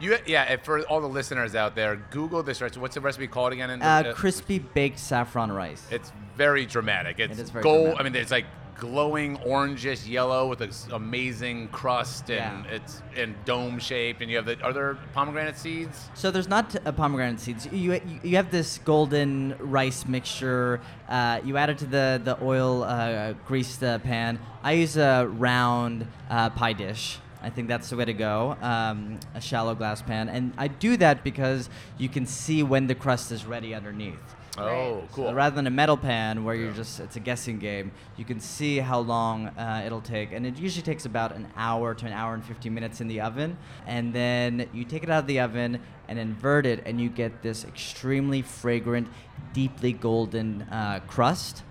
[0.02, 2.80] You, yeah, for all the listeners out there, Google this recipe.
[2.80, 3.70] What's the recipe called again?
[3.70, 5.86] in- uh, uh, crispy baked saffron rice.
[5.92, 7.20] It's very dramatic.
[7.20, 7.76] It's very gold.
[7.84, 8.00] dramatic.
[8.00, 12.72] I mean, it's like glowing orangish yellow with this amazing crust, and Yeah.
[12.72, 14.22] it's in dome shaped.
[14.22, 16.10] And you have the are there pomegranate seeds?
[16.14, 17.66] So there's not uh, pomegranate seeds.
[17.70, 20.80] You, you you have this golden rice mixture.
[21.08, 24.40] Uh, you add it to the the oil uh, greased uh, pan.
[24.64, 27.18] I use a round uh, pie dish.
[27.42, 28.56] I think that's the way to go.
[28.62, 32.94] Um, a shallow glass pan, and I do that because you can see when the
[32.94, 34.22] crust is ready underneath.
[34.58, 35.28] Oh, cool.
[35.28, 38.38] So rather than a metal pan where you're just it's a guessing game, you can
[38.38, 42.12] see how long uh, it'll take, and it usually takes about an hour to an
[42.12, 43.56] hour and 15 minutes in the oven.
[43.86, 47.42] And then you take it out of the oven and invert it, and you get
[47.42, 49.08] this extremely fragrant,
[49.54, 51.62] deeply golden uh, crust.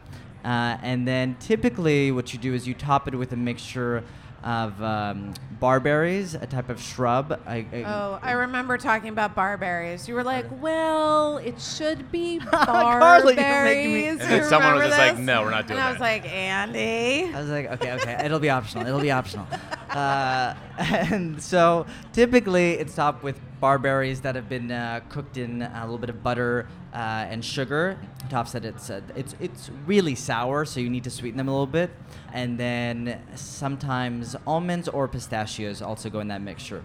[0.44, 4.04] Uh, and then typically, what you do is you top it with a mixture
[4.44, 7.40] of um, barberries, a type of shrub.
[7.46, 10.08] I, I, Oh, I remember talking about barberries.
[10.08, 14.74] You were like, "Well, it should be Carly, you're me- barberries." And then You someone
[14.76, 17.40] was remember just like, "No, we're not doing And I was that." like, "Andy." I
[17.42, 18.88] was like, okay, okay, it'll be optional.
[18.88, 19.48] It'll be optional.
[19.92, 25.82] Uh, and so typically it's topped with barberries that have been uh, cooked in a
[25.82, 26.98] little bit of butter uh,
[27.30, 27.98] and sugar.
[28.30, 31.52] Tops that it's uh, it's it's really sour, so you need to sweeten them a
[31.52, 31.90] little bit.
[32.34, 36.84] And then sometimes almonds or pistachios also go in that mixture.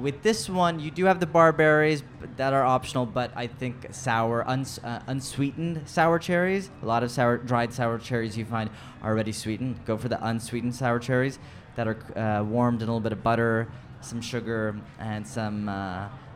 [0.00, 2.02] With this one, you do have the barberries
[2.36, 6.70] that are optional, but I think sour, uns- uh, unsweetened sour cherries.
[6.82, 8.70] A lot of sour, dried sour cherries you find
[9.02, 9.84] are already sweetened.
[9.84, 11.38] Go for the unsweetened sour cherries
[11.76, 13.68] that are uh, warmed in a little bit of butter,
[14.00, 15.68] some sugar, and some.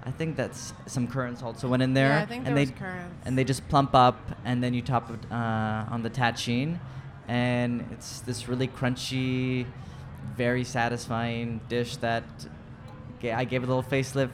[0.05, 2.09] I think that's some currants also went in there.
[2.11, 3.27] Yeah, I think and there they was currants.
[3.27, 6.79] and they just plump up, and then you top it uh, on the tachin,
[7.27, 9.67] and it's this really crunchy,
[10.37, 12.25] very satisfying dish that
[13.21, 14.31] ga- I gave a little facelift.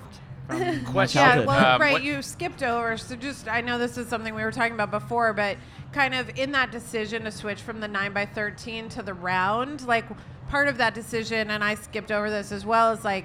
[0.46, 1.22] From Question.
[1.22, 2.02] Yeah, well, Um, right.
[2.02, 2.98] You skipped over.
[2.98, 5.56] So just, I know this is something we were talking about before, but
[5.92, 9.86] kind of in that decision to switch from the 9 by 13 to the round,
[9.86, 10.04] like
[10.50, 13.24] part of that decision, and I skipped over this as well, is like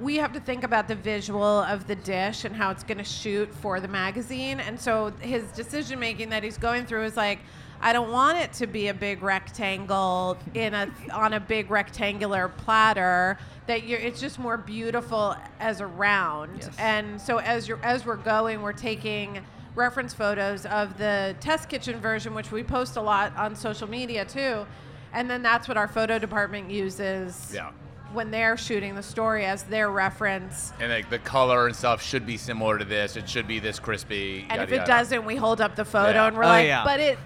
[0.00, 3.04] we have to think about the visual of the dish and how it's going to
[3.04, 4.60] shoot for the magazine.
[4.60, 7.40] And so his decision making that he's going through is like,
[7.80, 12.48] I don't want it to be a big rectangle in a on a big rectangular
[12.48, 13.38] platter.
[13.66, 16.58] That you're, it's just more beautiful as a round.
[16.60, 16.76] Yes.
[16.78, 19.44] And so as you're as we're going, we're taking
[19.76, 24.24] reference photos of the test kitchen version, which we post a lot on social media
[24.24, 24.66] too.
[25.12, 27.70] And then that's what our photo department uses Yeah.
[28.12, 30.72] When they're shooting the story as their reference.
[30.80, 33.16] And like the color and stuff should be similar to this.
[33.16, 34.40] It should be this crispy.
[34.48, 34.86] And yada, if it yada.
[34.86, 36.26] doesn't, we hold up the photo Yeah.
[36.28, 36.84] and we're Oh, like, yeah.
[36.84, 37.18] but it,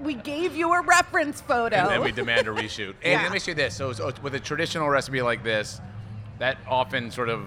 [0.00, 1.76] we gave you a reference photo.
[1.76, 2.94] and then we demand a reshoot.
[3.02, 3.22] And Yeah.
[3.22, 5.80] let me say this: so, so with a traditional recipe like this,
[6.38, 7.46] that often sort of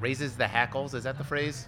[0.00, 0.94] raises the hackles.
[0.94, 1.66] Is that the phrase?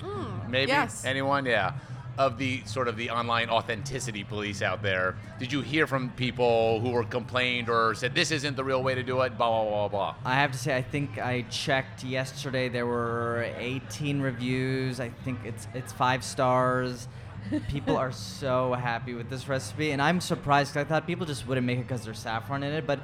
[0.49, 0.73] Maybe.
[0.73, 1.05] Hmm, yes.
[1.05, 1.45] Anyone?
[1.45, 1.73] Yeah.
[2.19, 6.79] Of the sort of the online authenticity police out there, did you hear from people
[6.81, 9.39] who were complained or said this isn't the real way to do it?
[9.39, 10.15] Blah blah blah blah.
[10.25, 12.69] I have to say, I think I checked yesterday.
[12.69, 15.01] There were 18 reviews.
[15.01, 17.09] I think it's it's five stars.
[17.69, 21.67] People are so happy with this recipe, and I'm surprised I thought people just wouldn't
[21.67, 22.87] make it because there's saffron in it.
[22.87, 23.01] But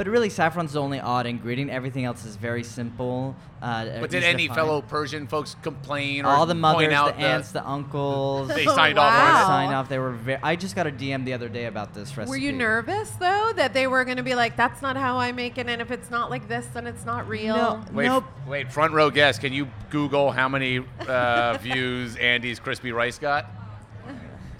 [0.00, 1.70] but really, saffron's the only odd ingredient.
[1.70, 3.36] Everything else is very simple.
[3.60, 7.22] Uh, But did any fellow Persian folks complain or all the mothers, point out the
[7.22, 9.42] aunts, the uncles, they Oh, signed off on wow.
[9.42, 9.44] it?
[9.44, 9.90] signed off.
[9.90, 10.12] They were.
[10.12, 12.30] Ve- I just got a DM the other day about this recipe.
[12.30, 15.32] Were you nervous though that they were going to be like, "That's not how I
[15.32, 17.54] make it," and if it's not like this, then it's not real?
[17.54, 17.84] No.
[17.92, 18.24] Wait, Nope.
[18.46, 23.44] wait, front row guest, can you Google how many uh, views Andy's crispy rice got?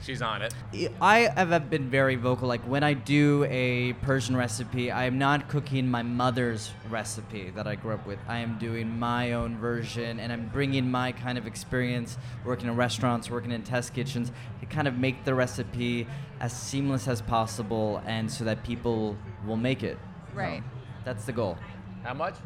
[0.03, 0.55] She's on it.
[1.01, 2.49] I have been very vocal.
[2.49, 7.67] Like when I do a Persian recipe, I am not cooking my mother's recipe that
[7.67, 8.19] I grew up with.
[8.27, 12.77] I am doing my own version, and I'm bringing my kind of experience working in
[12.77, 16.07] restaurants, working in test kitchens, to kind of make the recipe
[16.41, 19.99] as seamless as possible, and so that people will make it.
[20.33, 20.63] Right.
[21.05, 21.59] That's the goal.
[22.03, 22.37] How much?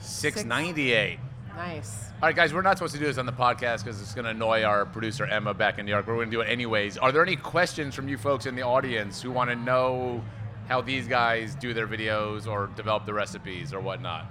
[0.00, 1.18] 698.
[1.56, 2.10] Nice.
[2.20, 4.26] All right, guys, we're not supposed to do this on the podcast because it's going
[4.26, 6.06] to annoy our producer Emma back in New York.
[6.06, 6.98] We're going to do it anyways.
[6.98, 10.22] Are there any questions from you folks in the audience who want to know
[10.68, 14.26] how these guys do their videos or develop the recipes or whatnot?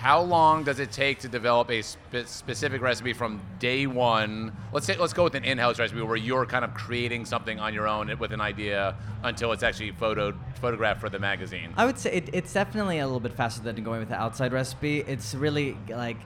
[0.00, 4.56] How long does it take to develop a spe- specific recipe from day one?
[4.72, 7.74] Let's say let's go with an in-house recipe where you're kind of creating something on
[7.74, 11.72] your own with an idea until it's actually photo photographed for the magazine.
[11.76, 14.52] I would say it, it's definitely a little bit faster than going with the outside
[14.52, 15.00] recipe.
[15.00, 16.18] It's really like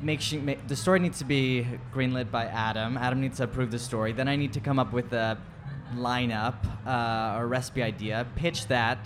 [0.00, 2.96] make sure ma- the story needs to be greenlit by Adam.
[2.96, 4.12] Adam needs to approve the story.
[4.12, 5.38] Then I need to come up with a
[5.94, 8.98] lineup uh, or recipe idea, pitch that,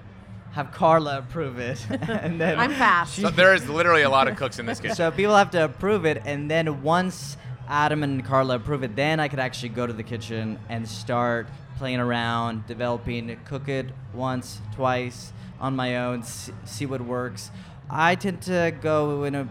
[0.53, 3.17] have Carla approve it, and then I'm fast.
[3.17, 4.97] So there is literally a lot of cooks in this kitchen.
[4.97, 7.37] so people have to approve it, and then once
[7.69, 11.47] Adam and Carla approve it, then I could actually go to the kitchen and start
[11.77, 17.51] playing around, developing, cook it once, twice on my own, see, what works.
[17.89, 19.45] I tend to go in a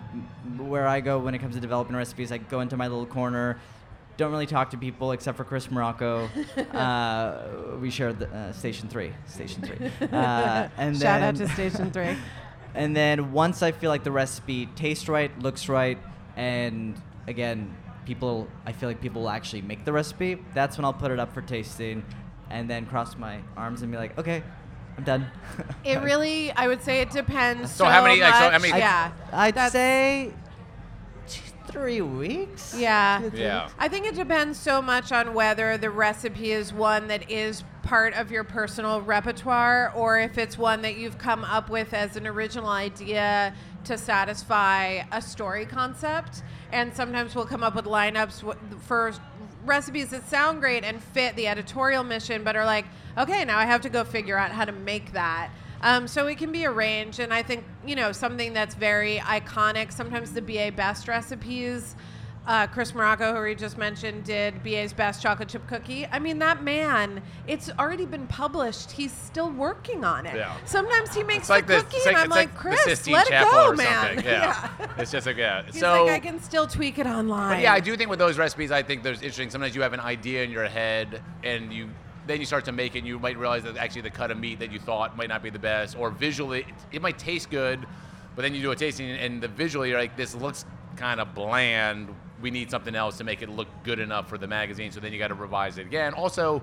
[0.57, 2.31] where I go when it comes to developing recipes.
[2.31, 3.59] I go into my little corner.
[4.17, 6.29] Don't really talk to people except for Chris Morocco.
[6.73, 7.47] uh,
[7.81, 9.13] we shared the, uh, station three.
[9.25, 9.91] Station three.
[10.11, 12.15] Uh, and Shout out to Station Three.
[12.75, 15.97] and then once I feel like the recipe tastes right, looks right,
[16.35, 20.93] and again, people, I feel like people will actually make the recipe, that's when I'll
[20.93, 22.03] put it up for tasting
[22.49, 24.43] and then cross my arms and be like, okay,
[24.97, 25.27] I'm done.
[25.83, 27.71] It really, I would say, it depends.
[27.71, 28.31] So how many- Much.
[28.31, 29.11] like, so how many- I'd- yeah.
[29.33, 30.31] I'd That's- say
[31.27, 32.75] two, three weeks.
[32.77, 33.19] Yeah.
[33.23, 33.63] Two, three Yeah.
[33.63, 33.75] weeks.
[33.79, 38.13] I think it depends so much on whether the recipe is one that is part
[38.15, 42.25] of your personal repertoire or if it's one that you've come up with as an
[42.25, 46.41] original idea to satisfy a story concept.
[46.71, 49.13] And sometimes we'll come up with lineups for
[49.65, 52.85] recipes that sound great and fit the editorial mission, but are like,
[53.17, 55.51] okay, now I have to go figure out how to make that.
[55.81, 59.91] Um, so it can be arranged, and I think you know something that's very iconic.
[59.91, 61.95] Sometimes the BA Best recipes,
[62.47, 66.05] uh, Chris Morocco, who we just mentioned, did BA's Best Chocolate Chip Cookie.
[66.11, 68.91] I mean, that man, it's already been published.
[68.91, 70.35] He's still working on it.
[70.35, 70.55] Yeah.
[70.65, 73.69] Sometimes he makes like the cookie, like, and I'm like, like Chris, let it go,
[73.69, 74.15] or man.
[74.15, 74.25] something.
[74.35, 74.69] Yeah.
[74.97, 75.63] it's just like yeah.
[75.63, 77.61] He's so like, I can still tweak it online.
[77.61, 79.49] Yeah, I do think with those recipes, I think there's interesting.
[79.49, 81.89] Sometimes you have an idea in your head, and you
[82.27, 82.99] then you start to make it.
[82.99, 85.41] and You might realize that actually the cut of meat that you thought might not
[85.43, 87.85] be the best, or visually it, it might taste good,
[88.35, 91.33] but then you do a tasting, and the visually you're like, this looks kind of
[91.35, 92.13] bland.
[92.41, 94.91] We need something else to make it look good enough for the magazine.
[94.91, 96.13] So then you got to revise it again.
[96.13, 96.61] Also.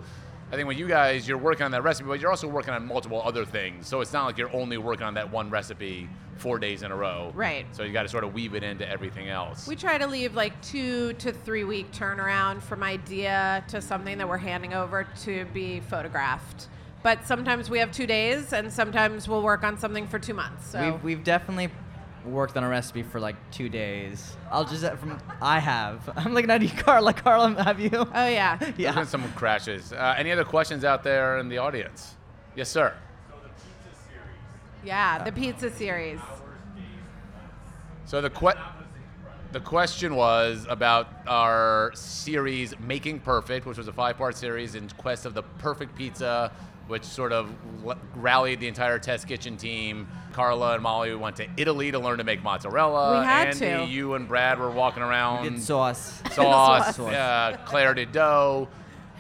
[0.51, 2.87] I think when you guys, you're working on that recipe, but you're also working on
[2.87, 3.87] multiple other things.
[3.87, 6.95] So it's not like you're only working on that one recipe four days in a
[6.95, 7.33] row.
[7.35, 7.65] Right.
[7.75, 9.67] So you got to sort of weave it into everything else.
[9.67, 14.29] We try to leave like two to three week turnaround from idea to something that
[14.29, 16.69] we're handing over to be photographed.
[17.03, 20.67] But sometimes we have two days, and sometimes we'll work on something for two months.
[20.67, 21.71] So We've, we've definitely
[22.25, 24.37] worked on a recipe for like two days.
[24.51, 26.09] I'll just from I have.
[26.17, 27.13] I'm looking at you, Carla.
[27.13, 27.91] Carla, have you?
[27.93, 28.93] oh yeah, There's yeah.
[28.95, 29.93] been some crashes.
[29.93, 32.15] Uh, any other questions out there in the audience?
[32.55, 32.95] Yes, sir.
[34.85, 36.21] yeah, the pizza series.
[38.05, 38.59] So the que-
[39.53, 45.27] the question was about our series Making Perfect, which was a five-part series in quest
[45.27, 46.51] of the perfect pizza
[46.93, 47.51] which sort of
[48.15, 50.07] rallied the entire Test Kitchen team.
[50.35, 53.21] Carla and Molly went to Italy to learn to make mozzarella.
[53.21, 53.91] We had Andy, to.
[53.91, 55.45] you and Brad were walking around.
[55.45, 56.21] Did sauce.
[56.33, 56.97] sauce.
[56.97, 56.99] Sauce.
[56.99, 58.69] Uh, Claire did dough.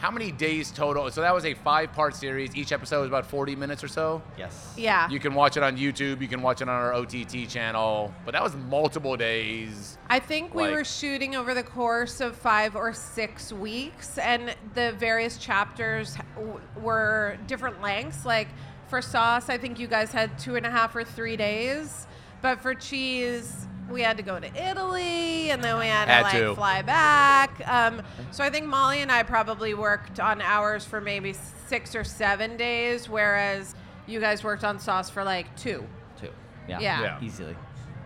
[0.02, 1.08] How many days total?
[1.12, 2.56] So that was a five-part series.
[2.56, 4.20] Each episode was about 40 minutes or so.
[4.36, 4.74] Yes.
[4.76, 5.08] Yeah.
[5.08, 6.20] You can watch it on YouTube.
[6.20, 8.12] You can watch it on our OTT channel.
[8.24, 9.98] But that was multiple days.
[10.10, 14.56] I think we Like- were shooting over the course of five or six weeks, and
[14.74, 18.26] the various chapters w- were different lengths.
[18.26, 18.48] Like
[18.88, 22.08] for sauce, I think you guys had two and a half or three days,
[22.40, 26.22] but for cheese, we had to go to Italy, and then we had, Had to
[26.24, 26.54] like to.
[26.54, 27.60] fly back.
[27.66, 31.34] Um, so I think Molly and I probably worked on hours for maybe
[31.66, 33.74] six or seven days, whereas
[34.06, 35.84] you guys worked on sauce for like two.
[36.20, 36.28] Two.
[36.68, 36.80] Yeah.
[36.80, 37.00] Yeah.
[37.02, 37.18] Yeah.
[37.22, 37.56] Easily.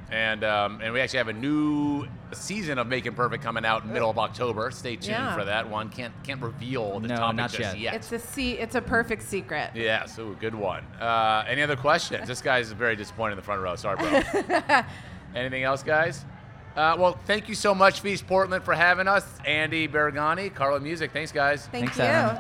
[0.08, 3.92] And um, and we actually have a new season of Making Perfect coming out in
[3.92, 4.70] middle of October.
[4.70, 5.34] Stay tuned Yeah.
[5.34, 5.88] for that one.
[5.88, 7.94] Can't can't reveal the No, topic not just yet.
[7.94, 9.70] It's a se- It's a perfect secret.
[9.74, 10.84] Yes, ooh, good one.
[11.00, 12.28] Uh, any other questions?
[12.28, 13.74] this guy's very disappointed in the front row.
[13.74, 14.22] Sorry, bro.
[15.34, 16.24] Anything else, guys?
[16.76, 19.26] Uh, well, thank you so much, Feast Portland, for having us.
[19.46, 21.10] Andy Baraghani, Carla Music.
[21.10, 21.66] Thanks, guys.
[21.68, 22.04] Thank Thanks, you.
[22.04, 22.36] Adam.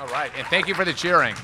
[0.00, 1.34] All right, and thank you for the cheering.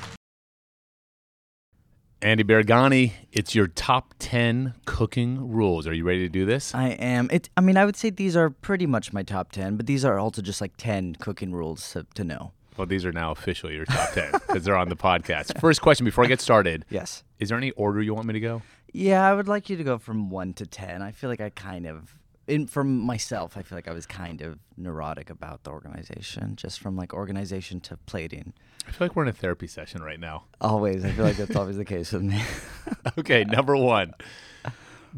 [2.23, 5.87] Andy Baraghani, it's your top 10 cooking rules.
[5.87, 6.73] Are you ready to do this?
[6.75, 7.29] I am.
[7.31, 7.49] It.
[7.57, 10.19] I mean, I would say these are pretty much my top ten, but these are
[10.19, 12.51] also just like ten cooking rules to, to know.
[12.77, 15.59] Well, these are now officially your top 10 because they're on the podcast.
[15.59, 17.23] First question before I get started Yes.
[17.39, 18.61] Is there any order you want me to go?
[18.91, 21.01] Yeah, I would like you to go from one to ten.
[21.01, 22.15] I feel like I kind of,
[22.47, 26.79] in from myself, I feel like I was kind of neurotic about the organization, just
[26.79, 28.53] from like organization to plating.
[28.87, 30.45] I feel like we're in a therapy session right now.
[30.59, 32.41] Always, I feel like that's always the case with me.
[33.17, 34.13] Okay, number one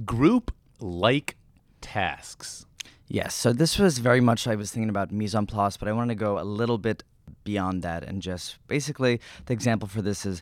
[0.06, 1.36] group like
[1.82, 2.66] tasks.
[3.08, 3.36] Yes.
[3.36, 6.16] So this was very much I was thinking about mise en place, but I wanted
[6.16, 7.04] to go a little bit
[7.44, 10.42] beyond that and just basically the example for this is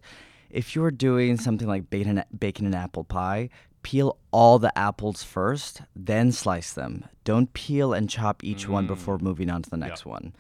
[0.54, 3.50] if you're doing something like bacon, bacon and apple pie,
[3.84, 7.06] peel all the apples first, then slice them.
[7.24, 10.34] Don't peel and chop each one before moving on to the next one.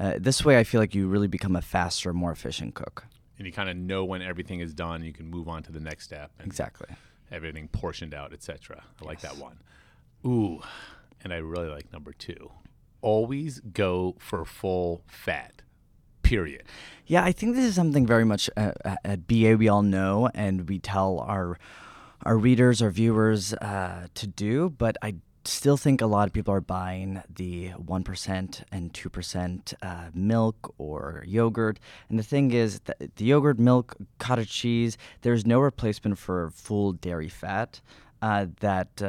[0.00, 3.04] Uh, this way, I feel like you really become a faster, more efficient cook.
[3.36, 5.80] And you kind of know when everything is done, you can move on to the
[5.80, 6.88] next step and Exactly.
[7.30, 8.82] everything portioned out, etc.
[9.00, 9.58] I like that one.
[10.26, 10.60] Ooh,
[11.22, 12.50] and I really like number two.
[13.00, 15.62] Always go for full fat.
[16.28, 16.64] Period.
[17.06, 20.28] Yeah, I think this is something very much uh, uh, at BA we all know,
[20.34, 21.58] and we tell our
[22.26, 24.68] our readers, our viewers uh, to do.
[24.68, 25.14] But I
[25.46, 30.10] still think a lot of people are buying the one percent and two percent uh,
[30.12, 31.80] milk or yogurt.
[32.10, 37.30] And the thing is, the yogurt, milk, cottage cheese, there's no replacement for full dairy
[37.30, 37.80] fat.
[38.20, 39.00] Uh, that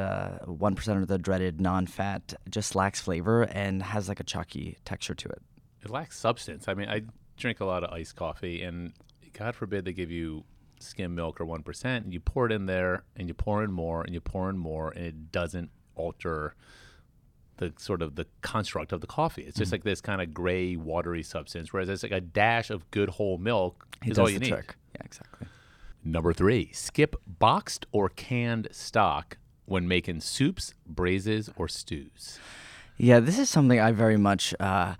[0.46, 5.28] one of the dreaded non-fat just lacks flavor and has like a chalky texture to
[5.28, 5.42] it.
[5.82, 6.68] It lacks substance.
[6.68, 7.02] I mean, I
[7.36, 8.92] drink a lot of iced coffee, and
[9.32, 10.44] God forbid they give you
[10.78, 14.02] skim milk or 1%, and you pour it in there, and you pour in more,
[14.02, 16.54] and you pour in more, and it doesn't alter
[17.58, 19.42] the sort of the construct of the coffee.
[19.42, 22.90] It's just like this kind of gray, watery substance, whereas it's like a dash of
[22.90, 24.48] good whole milk It is does all the you need.
[24.48, 24.76] trick.
[24.94, 25.46] Yeah, exactly.
[26.02, 32.38] Number three, skip boxed or canned stock when making soups, braises, or stews.
[32.96, 34.54] Yeah, this is something I very much.
[34.58, 34.94] Uh,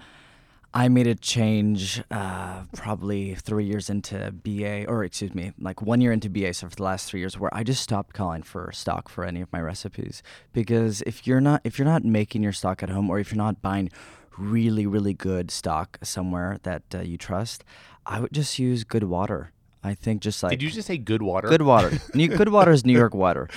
[0.72, 6.00] I made a change uh, probably three years into BA, or excuse me, like one
[6.00, 6.54] year into BA.
[6.54, 9.40] So for the last three years, where I just stopped calling for stock for any
[9.40, 13.10] of my recipes because if you're not if you're not making your stock at home,
[13.10, 13.90] or if you're not buying
[14.38, 17.64] really really good stock somewhere that uh, you trust,
[18.06, 19.52] I would just use good water.
[19.82, 21.48] I think just like Did you just say good water?
[21.48, 21.98] good water.
[22.14, 23.48] New, good water is New York water.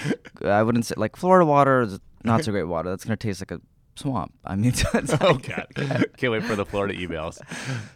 [0.43, 2.89] I wouldn't say like Florida water is not so great water.
[2.89, 3.61] That's gonna taste like a
[3.95, 4.33] swamp.
[4.45, 5.67] I mean, it's like- Oh God!
[6.17, 7.39] Can't wait for the Florida emails.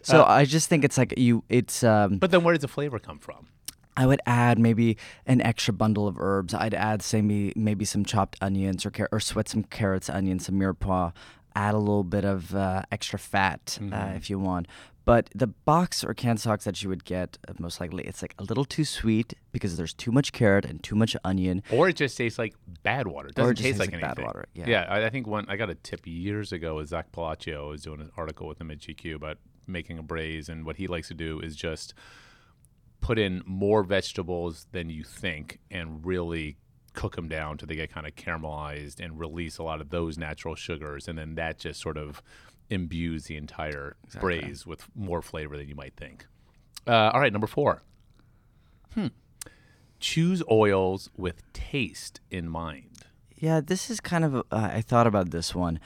[0.02, 1.44] so I just think it's like you.
[1.48, 2.18] It's um.
[2.18, 3.48] But then, where does the flavor come from?
[3.96, 4.96] I would add maybe
[5.26, 6.54] an extra bundle of herbs.
[6.54, 10.46] I'd add say me, maybe some chopped onions or car- or sweat some carrots, onions,
[10.46, 11.12] some mirepoix.
[11.56, 14.68] Add a little bit of uh, extra fat uh, if you want.
[15.08, 18.34] But the box or canned stocks that you would get, uh, most likely, it's like
[18.38, 21.62] a little too sweet because there's too much carrot and too much onion.
[21.72, 23.28] Or it just tastes like bad water.
[23.28, 24.26] It doesn't Or it taste like like bad anything.
[24.26, 24.66] water, yeah.
[24.68, 24.82] Yeah.
[24.86, 27.64] I, I think one I got a tip years ago with Zak Pelaccio.
[27.64, 30.76] I was doing an article with him at GQ about making a braise, and what
[30.76, 31.94] he likes to do is just
[33.00, 36.58] put in more vegetables than you think, and really
[36.92, 40.18] cook them down till they get kind of caramelized and release a lot of those
[40.18, 42.22] natural sugars, and then that just sort of
[42.70, 46.26] imbues the entire braise with more flavor than you might think.
[46.86, 47.82] Uh, all right, number four.
[48.94, 49.08] Hmm.
[50.00, 53.04] Choose oils with taste in mind.
[53.36, 54.36] Yeah, this is kind of.
[54.36, 55.80] Uh, I thought about this one.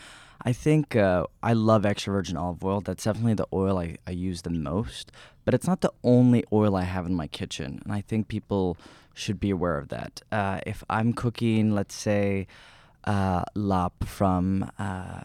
[0.44, 2.80] I think uh, I love extra virgin olive oil.
[2.80, 5.12] That's definitely the oil I, I use the most,
[5.44, 7.80] but it's not the only oil I have in my kitchen.
[7.84, 8.76] And I think people
[9.14, 10.22] should be aware of that.
[10.32, 12.48] Uh, if I'm cooking, let's say,
[13.04, 15.22] uh, lap from uh,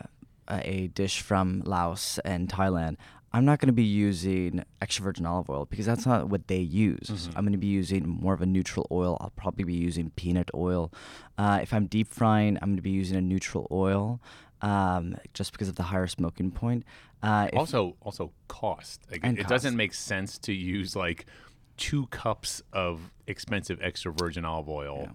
[0.50, 2.98] a dish from Laos and Thailand,
[3.34, 6.60] I'm not going to be using extra virgin olive oil because that's not what they
[6.60, 7.08] use.
[7.08, 7.38] Mm-hmm.
[7.38, 9.18] I'm going to be using more of a neutral oil.
[9.20, 10.92] I'll probably be using peanut oil.
[11.38, 14.22] Uh, if I'm deep frying, I'm going to be using a neutral oil
[14.62, 16.84] um, just because of the higher smoking point.
[17.22, 19.02] Uh, also also cost.
[19.12, 19.50] Like, it cost.
[19.50, 21.26] doesn't make sense to use like
[21.76, 25.10] two cups of expensive extra virgin olive oil.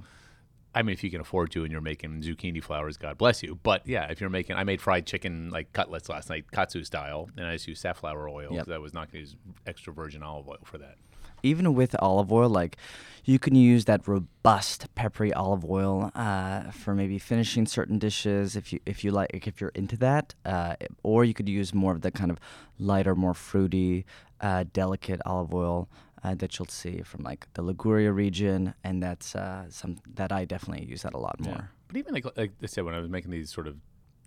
[0.74, 3.58] I mean, if you can afford to, and you're making zucchini flowers, God bless you.
[3.62, 7.28] But yeah, if you're making, I made fried chicken like cutlets last night, katsu style,
[7.36, 8.64] and I just used safflower oil Yep.
[8.64, 10.96] because I was not going to use extra virgin olive oil for that.
[11.44, 12.76] even with olive oil, like
[13.24, 18.72] you can use that robust peppery olive oil uh, for maybe finishing certain dishes if
[18.72, 22.00] you if you like if you're into that, uh, or you could use more of
[22.00, 22.38] the kind of
[22.78, 24.06] lighter, more fruity,
[24.40, 25.88] uh, delicate olive oil.
[26.24, 30.44] Uh, that you'll see from like the Liguria region, and that's uh, some that I
[30.44, 31.70] definitely use that a lot more.
[31.88, 33.76] But even like like I said, when I was making these sort of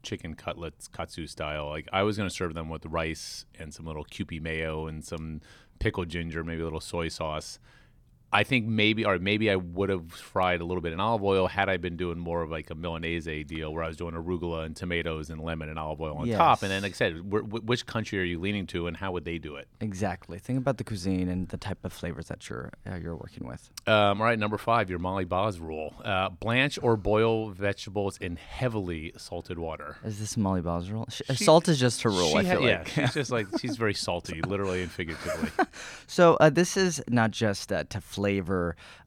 [0.03, 3.85] chicken cutlets, katsu style, like I was going to serve them with rice and some
[3.85, 5.41] little Kewpie mayo and some
[5.79, 7.59] pickled ginger, maybe a little soy sauce.
[8.35, 11.47] I think maybe, or maybe I would have fried a little bit in olive oil
[11.47, 14.65] had I been doing more of like a Milanese deal where I was doing arugula
[14.65, 16.61] and tomatoes and lemon and olive oil on top.
[16.63, 19.11] And then, like I said, wh- wh- which country are you leaning to and how
[19.13, 19.67] would they do it?
[19.79, 20.37] Exactly.
[20.37, 23.69] Think about the cuisine and the type of flavors that you're uh, you're working with.
[23.87, 28.35] Um, all right, number five, your Molly Baz rule: uh, blanch or boil vegetables in
[28.35, 29.97] heavily salted water.
[30.03, 31.05] Is this Molly Baz's rule?
[31.09, 32.31] Sh- She- salt is just her rule.
[32.31, 32.87] She I ha- feel yeah, like.
[32.89, 35.49] she's just like she's very salty, literally and figuratively.
[36.07, 38.24] So uh, this is not just uh, to flavor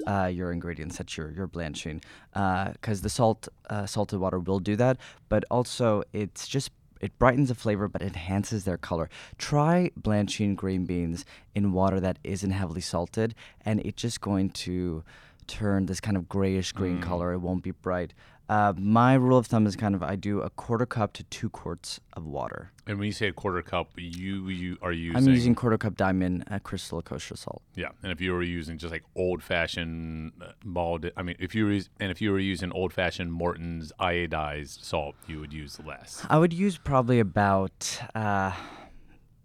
[0.07, 2.01] uh, your ingredients that you're you're blanching,
[2.33, 4.97] because the salt uh, salted water will do that,
[5.29, 9.09] but also it's just it brightens the flavor but enhances their color.
[9.39, 15.05] Try blanching green beans in water that isn't heavily salted, and it's just going to
[15.47, 17.33] turn this kind of grayish green color.
[17.33, 18.15] It won't be bright.
[18.49, 21.51] Uh, my rule of thumb is kind of I do a quarter cup to two
[21.51, 22.73] quarts of water.
[22.87, 25.17] And when you say a quarter cup, you you are using.
[25.19, 27.63] I'm using quarter cup diamond uh, crystal kosher salt.
[27.75, 30.33] yeah, and if you were using just like old fashioned
[30.65, 34.83] bald, I mean, if you were and if you were using old fashioned Morton's iodized
[34.83, 36.25] salt, you would use less.
[36.31, 38.01] I would use probably about.
[38.15, 38.53] Uh,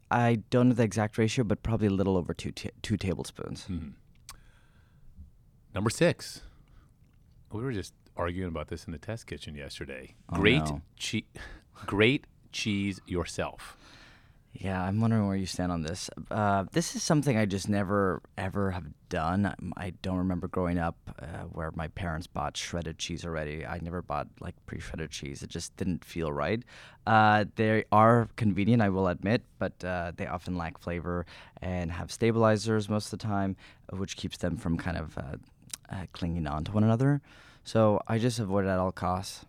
[0.09, 3.67] I don't know the exact ratio, but probably a little over two ta- two tablespoons.
[5.75, 6.41] Number six,
[7.51, 10.15] we were just arguing about this in the test kitchen yesterday.
[10.31, 10.81] Oh, great no.
[10.97, 11.23] cheese,
[11.85, 13.77] great cheese yourself.
[14.53, 16.11] Yeah, I'm wondering where you stand on this.
[16.29, 19.47] Uh, this is something I just never ever have done.
[19.47, 23.65] Um, I don't remember growing up uh, where my parents bought shredded cheese already.
[23.65, 25.41] I never bought like pre-shredded cheese.
[25.41, 26.61] It just didn't feel right.
[27.07, 31.25] Uh, they are convenient, I will admit, but uh, they often lack flavor
[31.61, 33.55] and have stabilizers most of the time,
[33.91, 35.21] which keeps them from kind of uh,
[35.89, 37.21] uh, clinging on to one another.
[37.63, 39.45] So I just avoid it at all costs.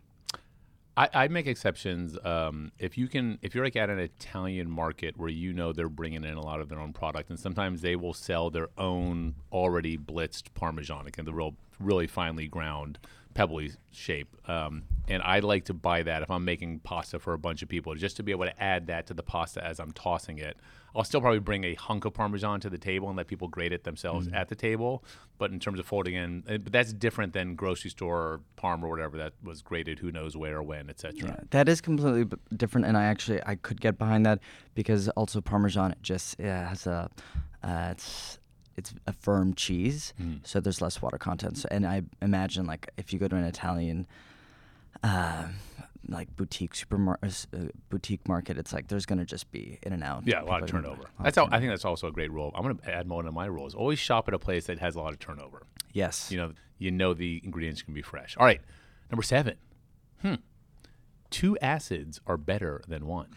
[0.97, 2.17] I, I make exceptions.
[2.25, 5.89] Um, if you can, if you're like at an Italian market where you know they're
[5.89, 9.35] bringing in a lot of their own product, and sometimes they will sell their own
[9.51, 12.99] already blitzed Parmesan, like the real, really finely ground,
[13.35, 14.29] pebbly shape.
[14.49, 17.69] Um, and I like to buy that if I'm making pasta for a bunch of
[17.69, 20.57] people, just to be able to add that to the pasta as I'm tossing it.
[20.97, 23.73] I'll still probably bring a hunk of Parmesan to the table and let people grate
[23.73, 25.05] it themselves at the table.
[25.39, 28.85] But in terms of folding in, uh, but that's different than grocery store or parm
[28.85, 31.15] or whatever that was grated, who knows where, or when, etc.
[31.21, 34.39] Yeah, that is completely b- different, and I actually I could get behind that
[34.77, 37.11] because also Parmesan it just uh, has a
[37.65, 38.39] uh, it's
[38.77, 40.13] it's a firm cheese,
[40.43, 41.59] so there's less water content.
[41.59, 44.07] So, and I imagine like if you go to an Italian
[45.03, 45.49] uh,
[46.09, 47.59] like boutique supermarket uh,
[47.91, 50.27] boutique market, it's like there's gonna just be in and out.
[50.27, 51.03] Yeah, a lot of gonna- turnover.
[51.03, 52.53] lot of That's how, I think that's also a great rule.
[52.55, 53.75] I'm going to add more of my rules.
[53.75, 55.63] Always shop at a place that has a lot of turnover.
[55.93, 56.31] Yes.
[56.31, 58.37] You know, you know the ingredients can be fresh.
[58.37, 58.61] All right,
[59.11, 59.57] number seven.
[60.21, 60.35] Hmm.
[61.31, 63.29] Two acids are better than one.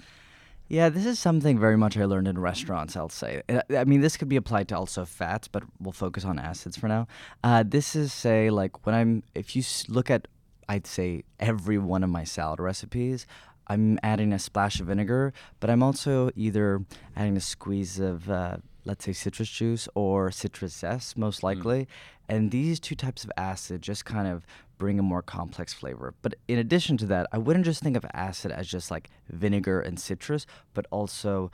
[0.70, 3.42] Yeah, this is something very much I learned in restaurants, I'll say.
[3.48, 6.76] Uh, I mean, this could be applied to also fats, but we'll focus on acids
[6.76, 7.08] for now.
[7.42, 10.28] Uh, this is, say, like when I'm, if you look at,
[10.68, 13.26] I'd say, every one of my salad recipes,
[13.68, 16.84] I'm adding a splash of vinegar, but I'm also either
[17.16, 21.88] adding a squeeze of, uh, let's say, citrus juice or citrus zest, most likely.
[22.28, 24.46] And these two types of acid just kind of
[24.78, 26.14] bring a more complex flavor.
[26.22, 29.80] But in addition to that, I wouldn't just think of acid as just like vinegar
[29.80, 31.52] and citrus, but also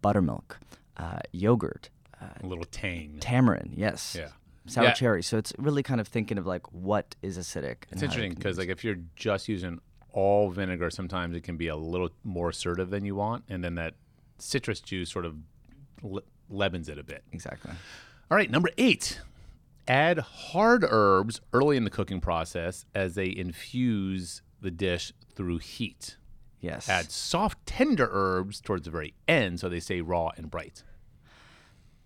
[0.00, 0.58] buttermilk,
[0.96, 1.90] uh, yogurt,
[2.20, 3.18] uh, A little tang.
[3.20, 4.16] tamarind, yes.
[4.18, 4.28] Yeah.
[4.66, 4.92] Sour Yeah.
[4.94, 5.22] cherry.
[5.22, 7.84] So it's really kind of thinking of like what is acidic.
[7.90, 9.80] It's interesting because use like if you're just using
[10.12, 13.74] all vinegar, sometimes it can be a little more assertive than you want, and then
[13.74, 13.94] that
[14.38, 15.36] citrus juice sort of
[16.02, 17.24] le- leavens it a bit.
[17.32, 17.72] Exactly.
[18.30, 19.20] All right, number eight.
[19.86, 26.16] Add hard herbs early in the cooking process as they infuse the dish through heat.
[26.60, 26.88] Yes.
[26.88, 30.82] Add soft, tender herbs towards the very end so they stay raw and bright.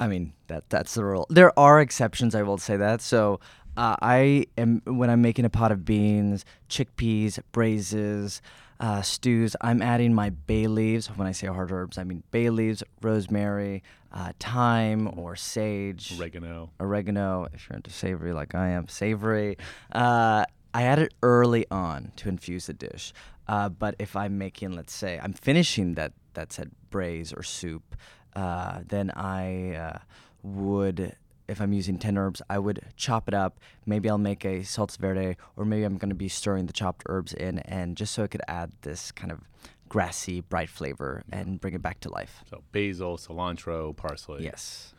[0.01, 1.27] I mean that that's the rule.
[1.31, 3.01] There are exceptions, I will say that.
[3.01, 3.41] So
[3.77, 8.43] uh, I am when I'm making a pot of beans, chickpeas, braises,
[8.81, 9.57] uh, stews.
[9.61, 11.09] I'm adding my bay leaves.
[11.09, 16.71] When I say hard herbs, I mean bay leaves, rosemary, uh, thyme, or sage, Oregano.
[16.81, 17.49] oregano.
[17.53, 19.57] If you're into savory like I am, savory.
[19.93, 23.13] Uh, I add it early on to infuse the dish.
[23.49, 27.97] Uh, but if I'm making, let's say, I'm finishing that that said braise or soup,
[28.37, 29.99] uh, then I uh,
[30.43, 31.17] would,
[31.49, 33.59] if I'm using 10 herbs, I would chop it up.
[33.87, 37.03] Maybe I'll make a salsa verde, or maybe I'm going to be stirring the chopped
[37.07, 39.41] herbs in, and just so it could add this kind of
[39.89, 42.45] grassy, bright flavor and bring it back to life.
[42.51, 44.45] So basil, cilantro, parsley.
[44.45, 44.93] Yes.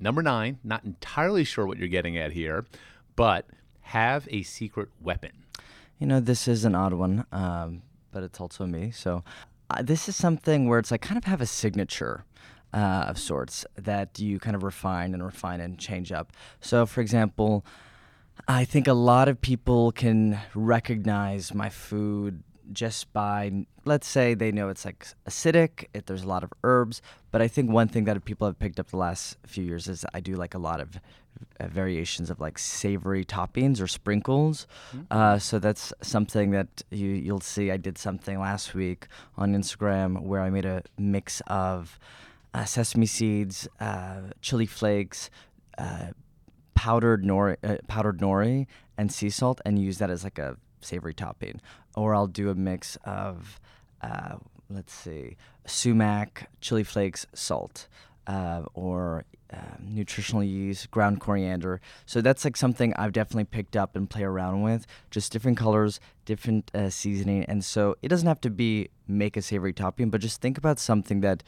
[0.00, 2.64] Number nine, not entirely sure what you're getting at here,
[3.16, 3.46] but
[3.80, 5.44] have a secret weapon.
[5.98, 8.90] You know, this is an odd one, um, but it's also me.
[8.92, 9.24] So,
[9.70, 12.24] uh, this is something where it's like kind of have a signature
[12.72, 16.32] uh, of sorts that you kind of refine and refine and change up.
[16.60, 17.64] So, for example,
[18.46, 22.42] I think a lot of people can recognize my food
[22.72, 27.00] just by, let's say, they know it's like acidic, it, there's a lot of herbs.
[27.30, 30.04] But I think one thing that people have picked up the last few years is
[30.12, 31.00] I do like a lot of
[31.58, 34.66] uh, variations of like savory toppings or sprinkles.
[35.10, 37.70] Uh, so that's something that you, you'll see.
[37.70, 39.06] I did something last week
[39.36, 41.98] on Instagram where I made a mix of
[42.54, 45.30] uh, sesame seeds, uh, chili flakes,
[45.76, 46.08] uh,
[46.74, 51.14] powdered nori, uh, powdered nori, and sea salt, and use that as like a savory
[51.14, 51.60] topping.
[51.96, 53.60] Or I'll do a mix of,
[54.02, 54.36] uh,
[54.70, 55.36] let's see,
[55.66, 57.88] sumac, chili flakes, salt,
[58.74, 61.80] or uh, nutritional yeast, ground coriander.
[62.04, 64.86] So that's like something I've definitely picked up and play around with.
[65.10, 69.42] Just different colors, different uh, seasoning, and so it doesn't have to be make a
[69.42, 71.42] savory topping, but just think about something that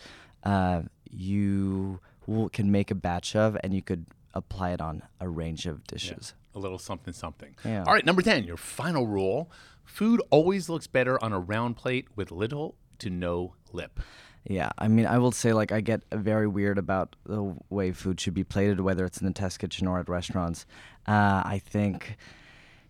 [0.44, 5.28] uh, you will, can make a batch of, and you could apply it on a
[5.28, 6.34] range of dishes.
[6.54, 7.54] A little something, something.
[7.64, 7.84] Yeah.
[7.86, 9.50] All right, number 10, your final rule
[9.90, 14.00] food always looks better on a round plate with little to no lip.
[14.44, 18.20] Yeah, I mean, I will say, like, I get very weird about the way food
[18.20, 20.64] should be plated, whether it's in the test kitchen or at restaurants.
[21.06, 22.16] Uh, I think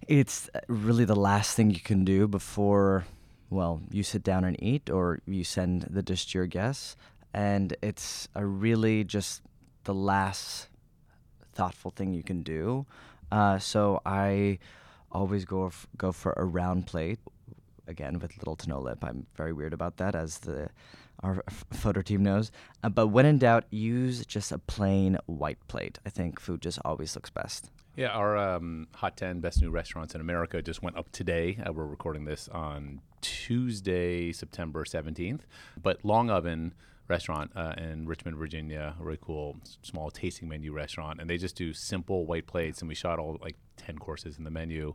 [0.06, 3.04] it's really the last thing you can do before,
[3.48, 6.96] well, you sit down and eat or you send the dish to your guests.
[7.32, 9.42] And it's a really just
[9.84, 10.68] the last
[11.52, 12.86] thoughtful thing you can do.
[13.30, 14.58] Uh, so I
[15.12, 17.18] always go f- go for a round plate,
[17.86, 18.98] again with little to no lip.
[19.02, 20.70] I'm very weird about that, as the
[21.22, 22.50] our f- photo team knows.
[22.82, 25.98] Uh, but when in doubt, use just a plain white plate.
[26.06, 27.70] I think food just always looks best.
[27.96, 31.58] Yeah, our um, Hot 10 Best New Restaurants in America just went up today.
[31.66, 35.40] Uh, we're recording this on Tuesday, September 17th.
[35.82, 36.72] But Longoven
[37.10, 41.20] Restaurant uh, in Richmond, Virginia, a really cool small tasting menu restaurant.
[41.20, 42.80] And they just do simple white plates.
[42.80, 44.94] And we shot all like 10 courses in the menu.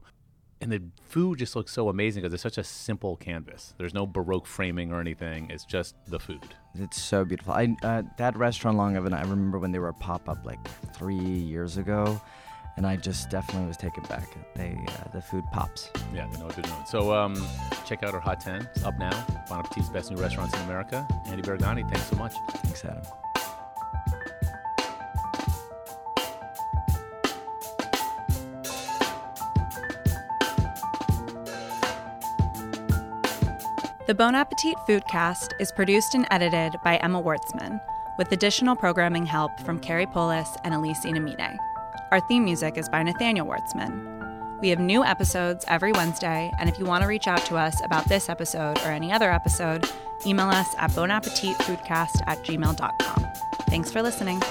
[0.61, 3.73] And the food just looks so amazing because it's such a simple canvas.
[3.77, 5.49] There's no Baroque framing or anything.
[5.49, 6.55] It's just the food.
[6.75, 7.53] It's so beautiful.
[7.53, 9.13] I uh, that restaurant Longoven.
[9.13, 12.21] I remember when they were a pop up like three years ago,
[12.77, 14.27] and I just definitely was taken back.
[14.55, 15.89] They uh, the food pops.
[16.13, 16.85] Yeah, they know what they're doing.
[16.85, 17.35] So um,
[17.85, 18.67] check out our Hot 10.
[18.75, 19.11] It's up now.
[19.49, 21.07] Bon Appetit's Best New Restaurants in America.
[21.27, 22.33] Andy Baraghani, thanks so much.
[22.63, 23.03] Thanks, Adam.
[34.07, 37.81] The Bon Appetit Foodcast is produced and edited by Emma Wartzman,
[38.19, 41.57] with additional programming help from Carrie Polis and Elise Inamine.
[42.15, 44.61] Our theme music is by Nathaniel Wartzman.
[44.61, 47.83] We have new episodes every Wednesday, and if you want to reach out to us
[47.83, 49.83] about this episode or any other episode,
[50.25, 53.25] email us at bonappetitfoodcast at gmail.com.
[53.67, 54.41] Thanks for listening.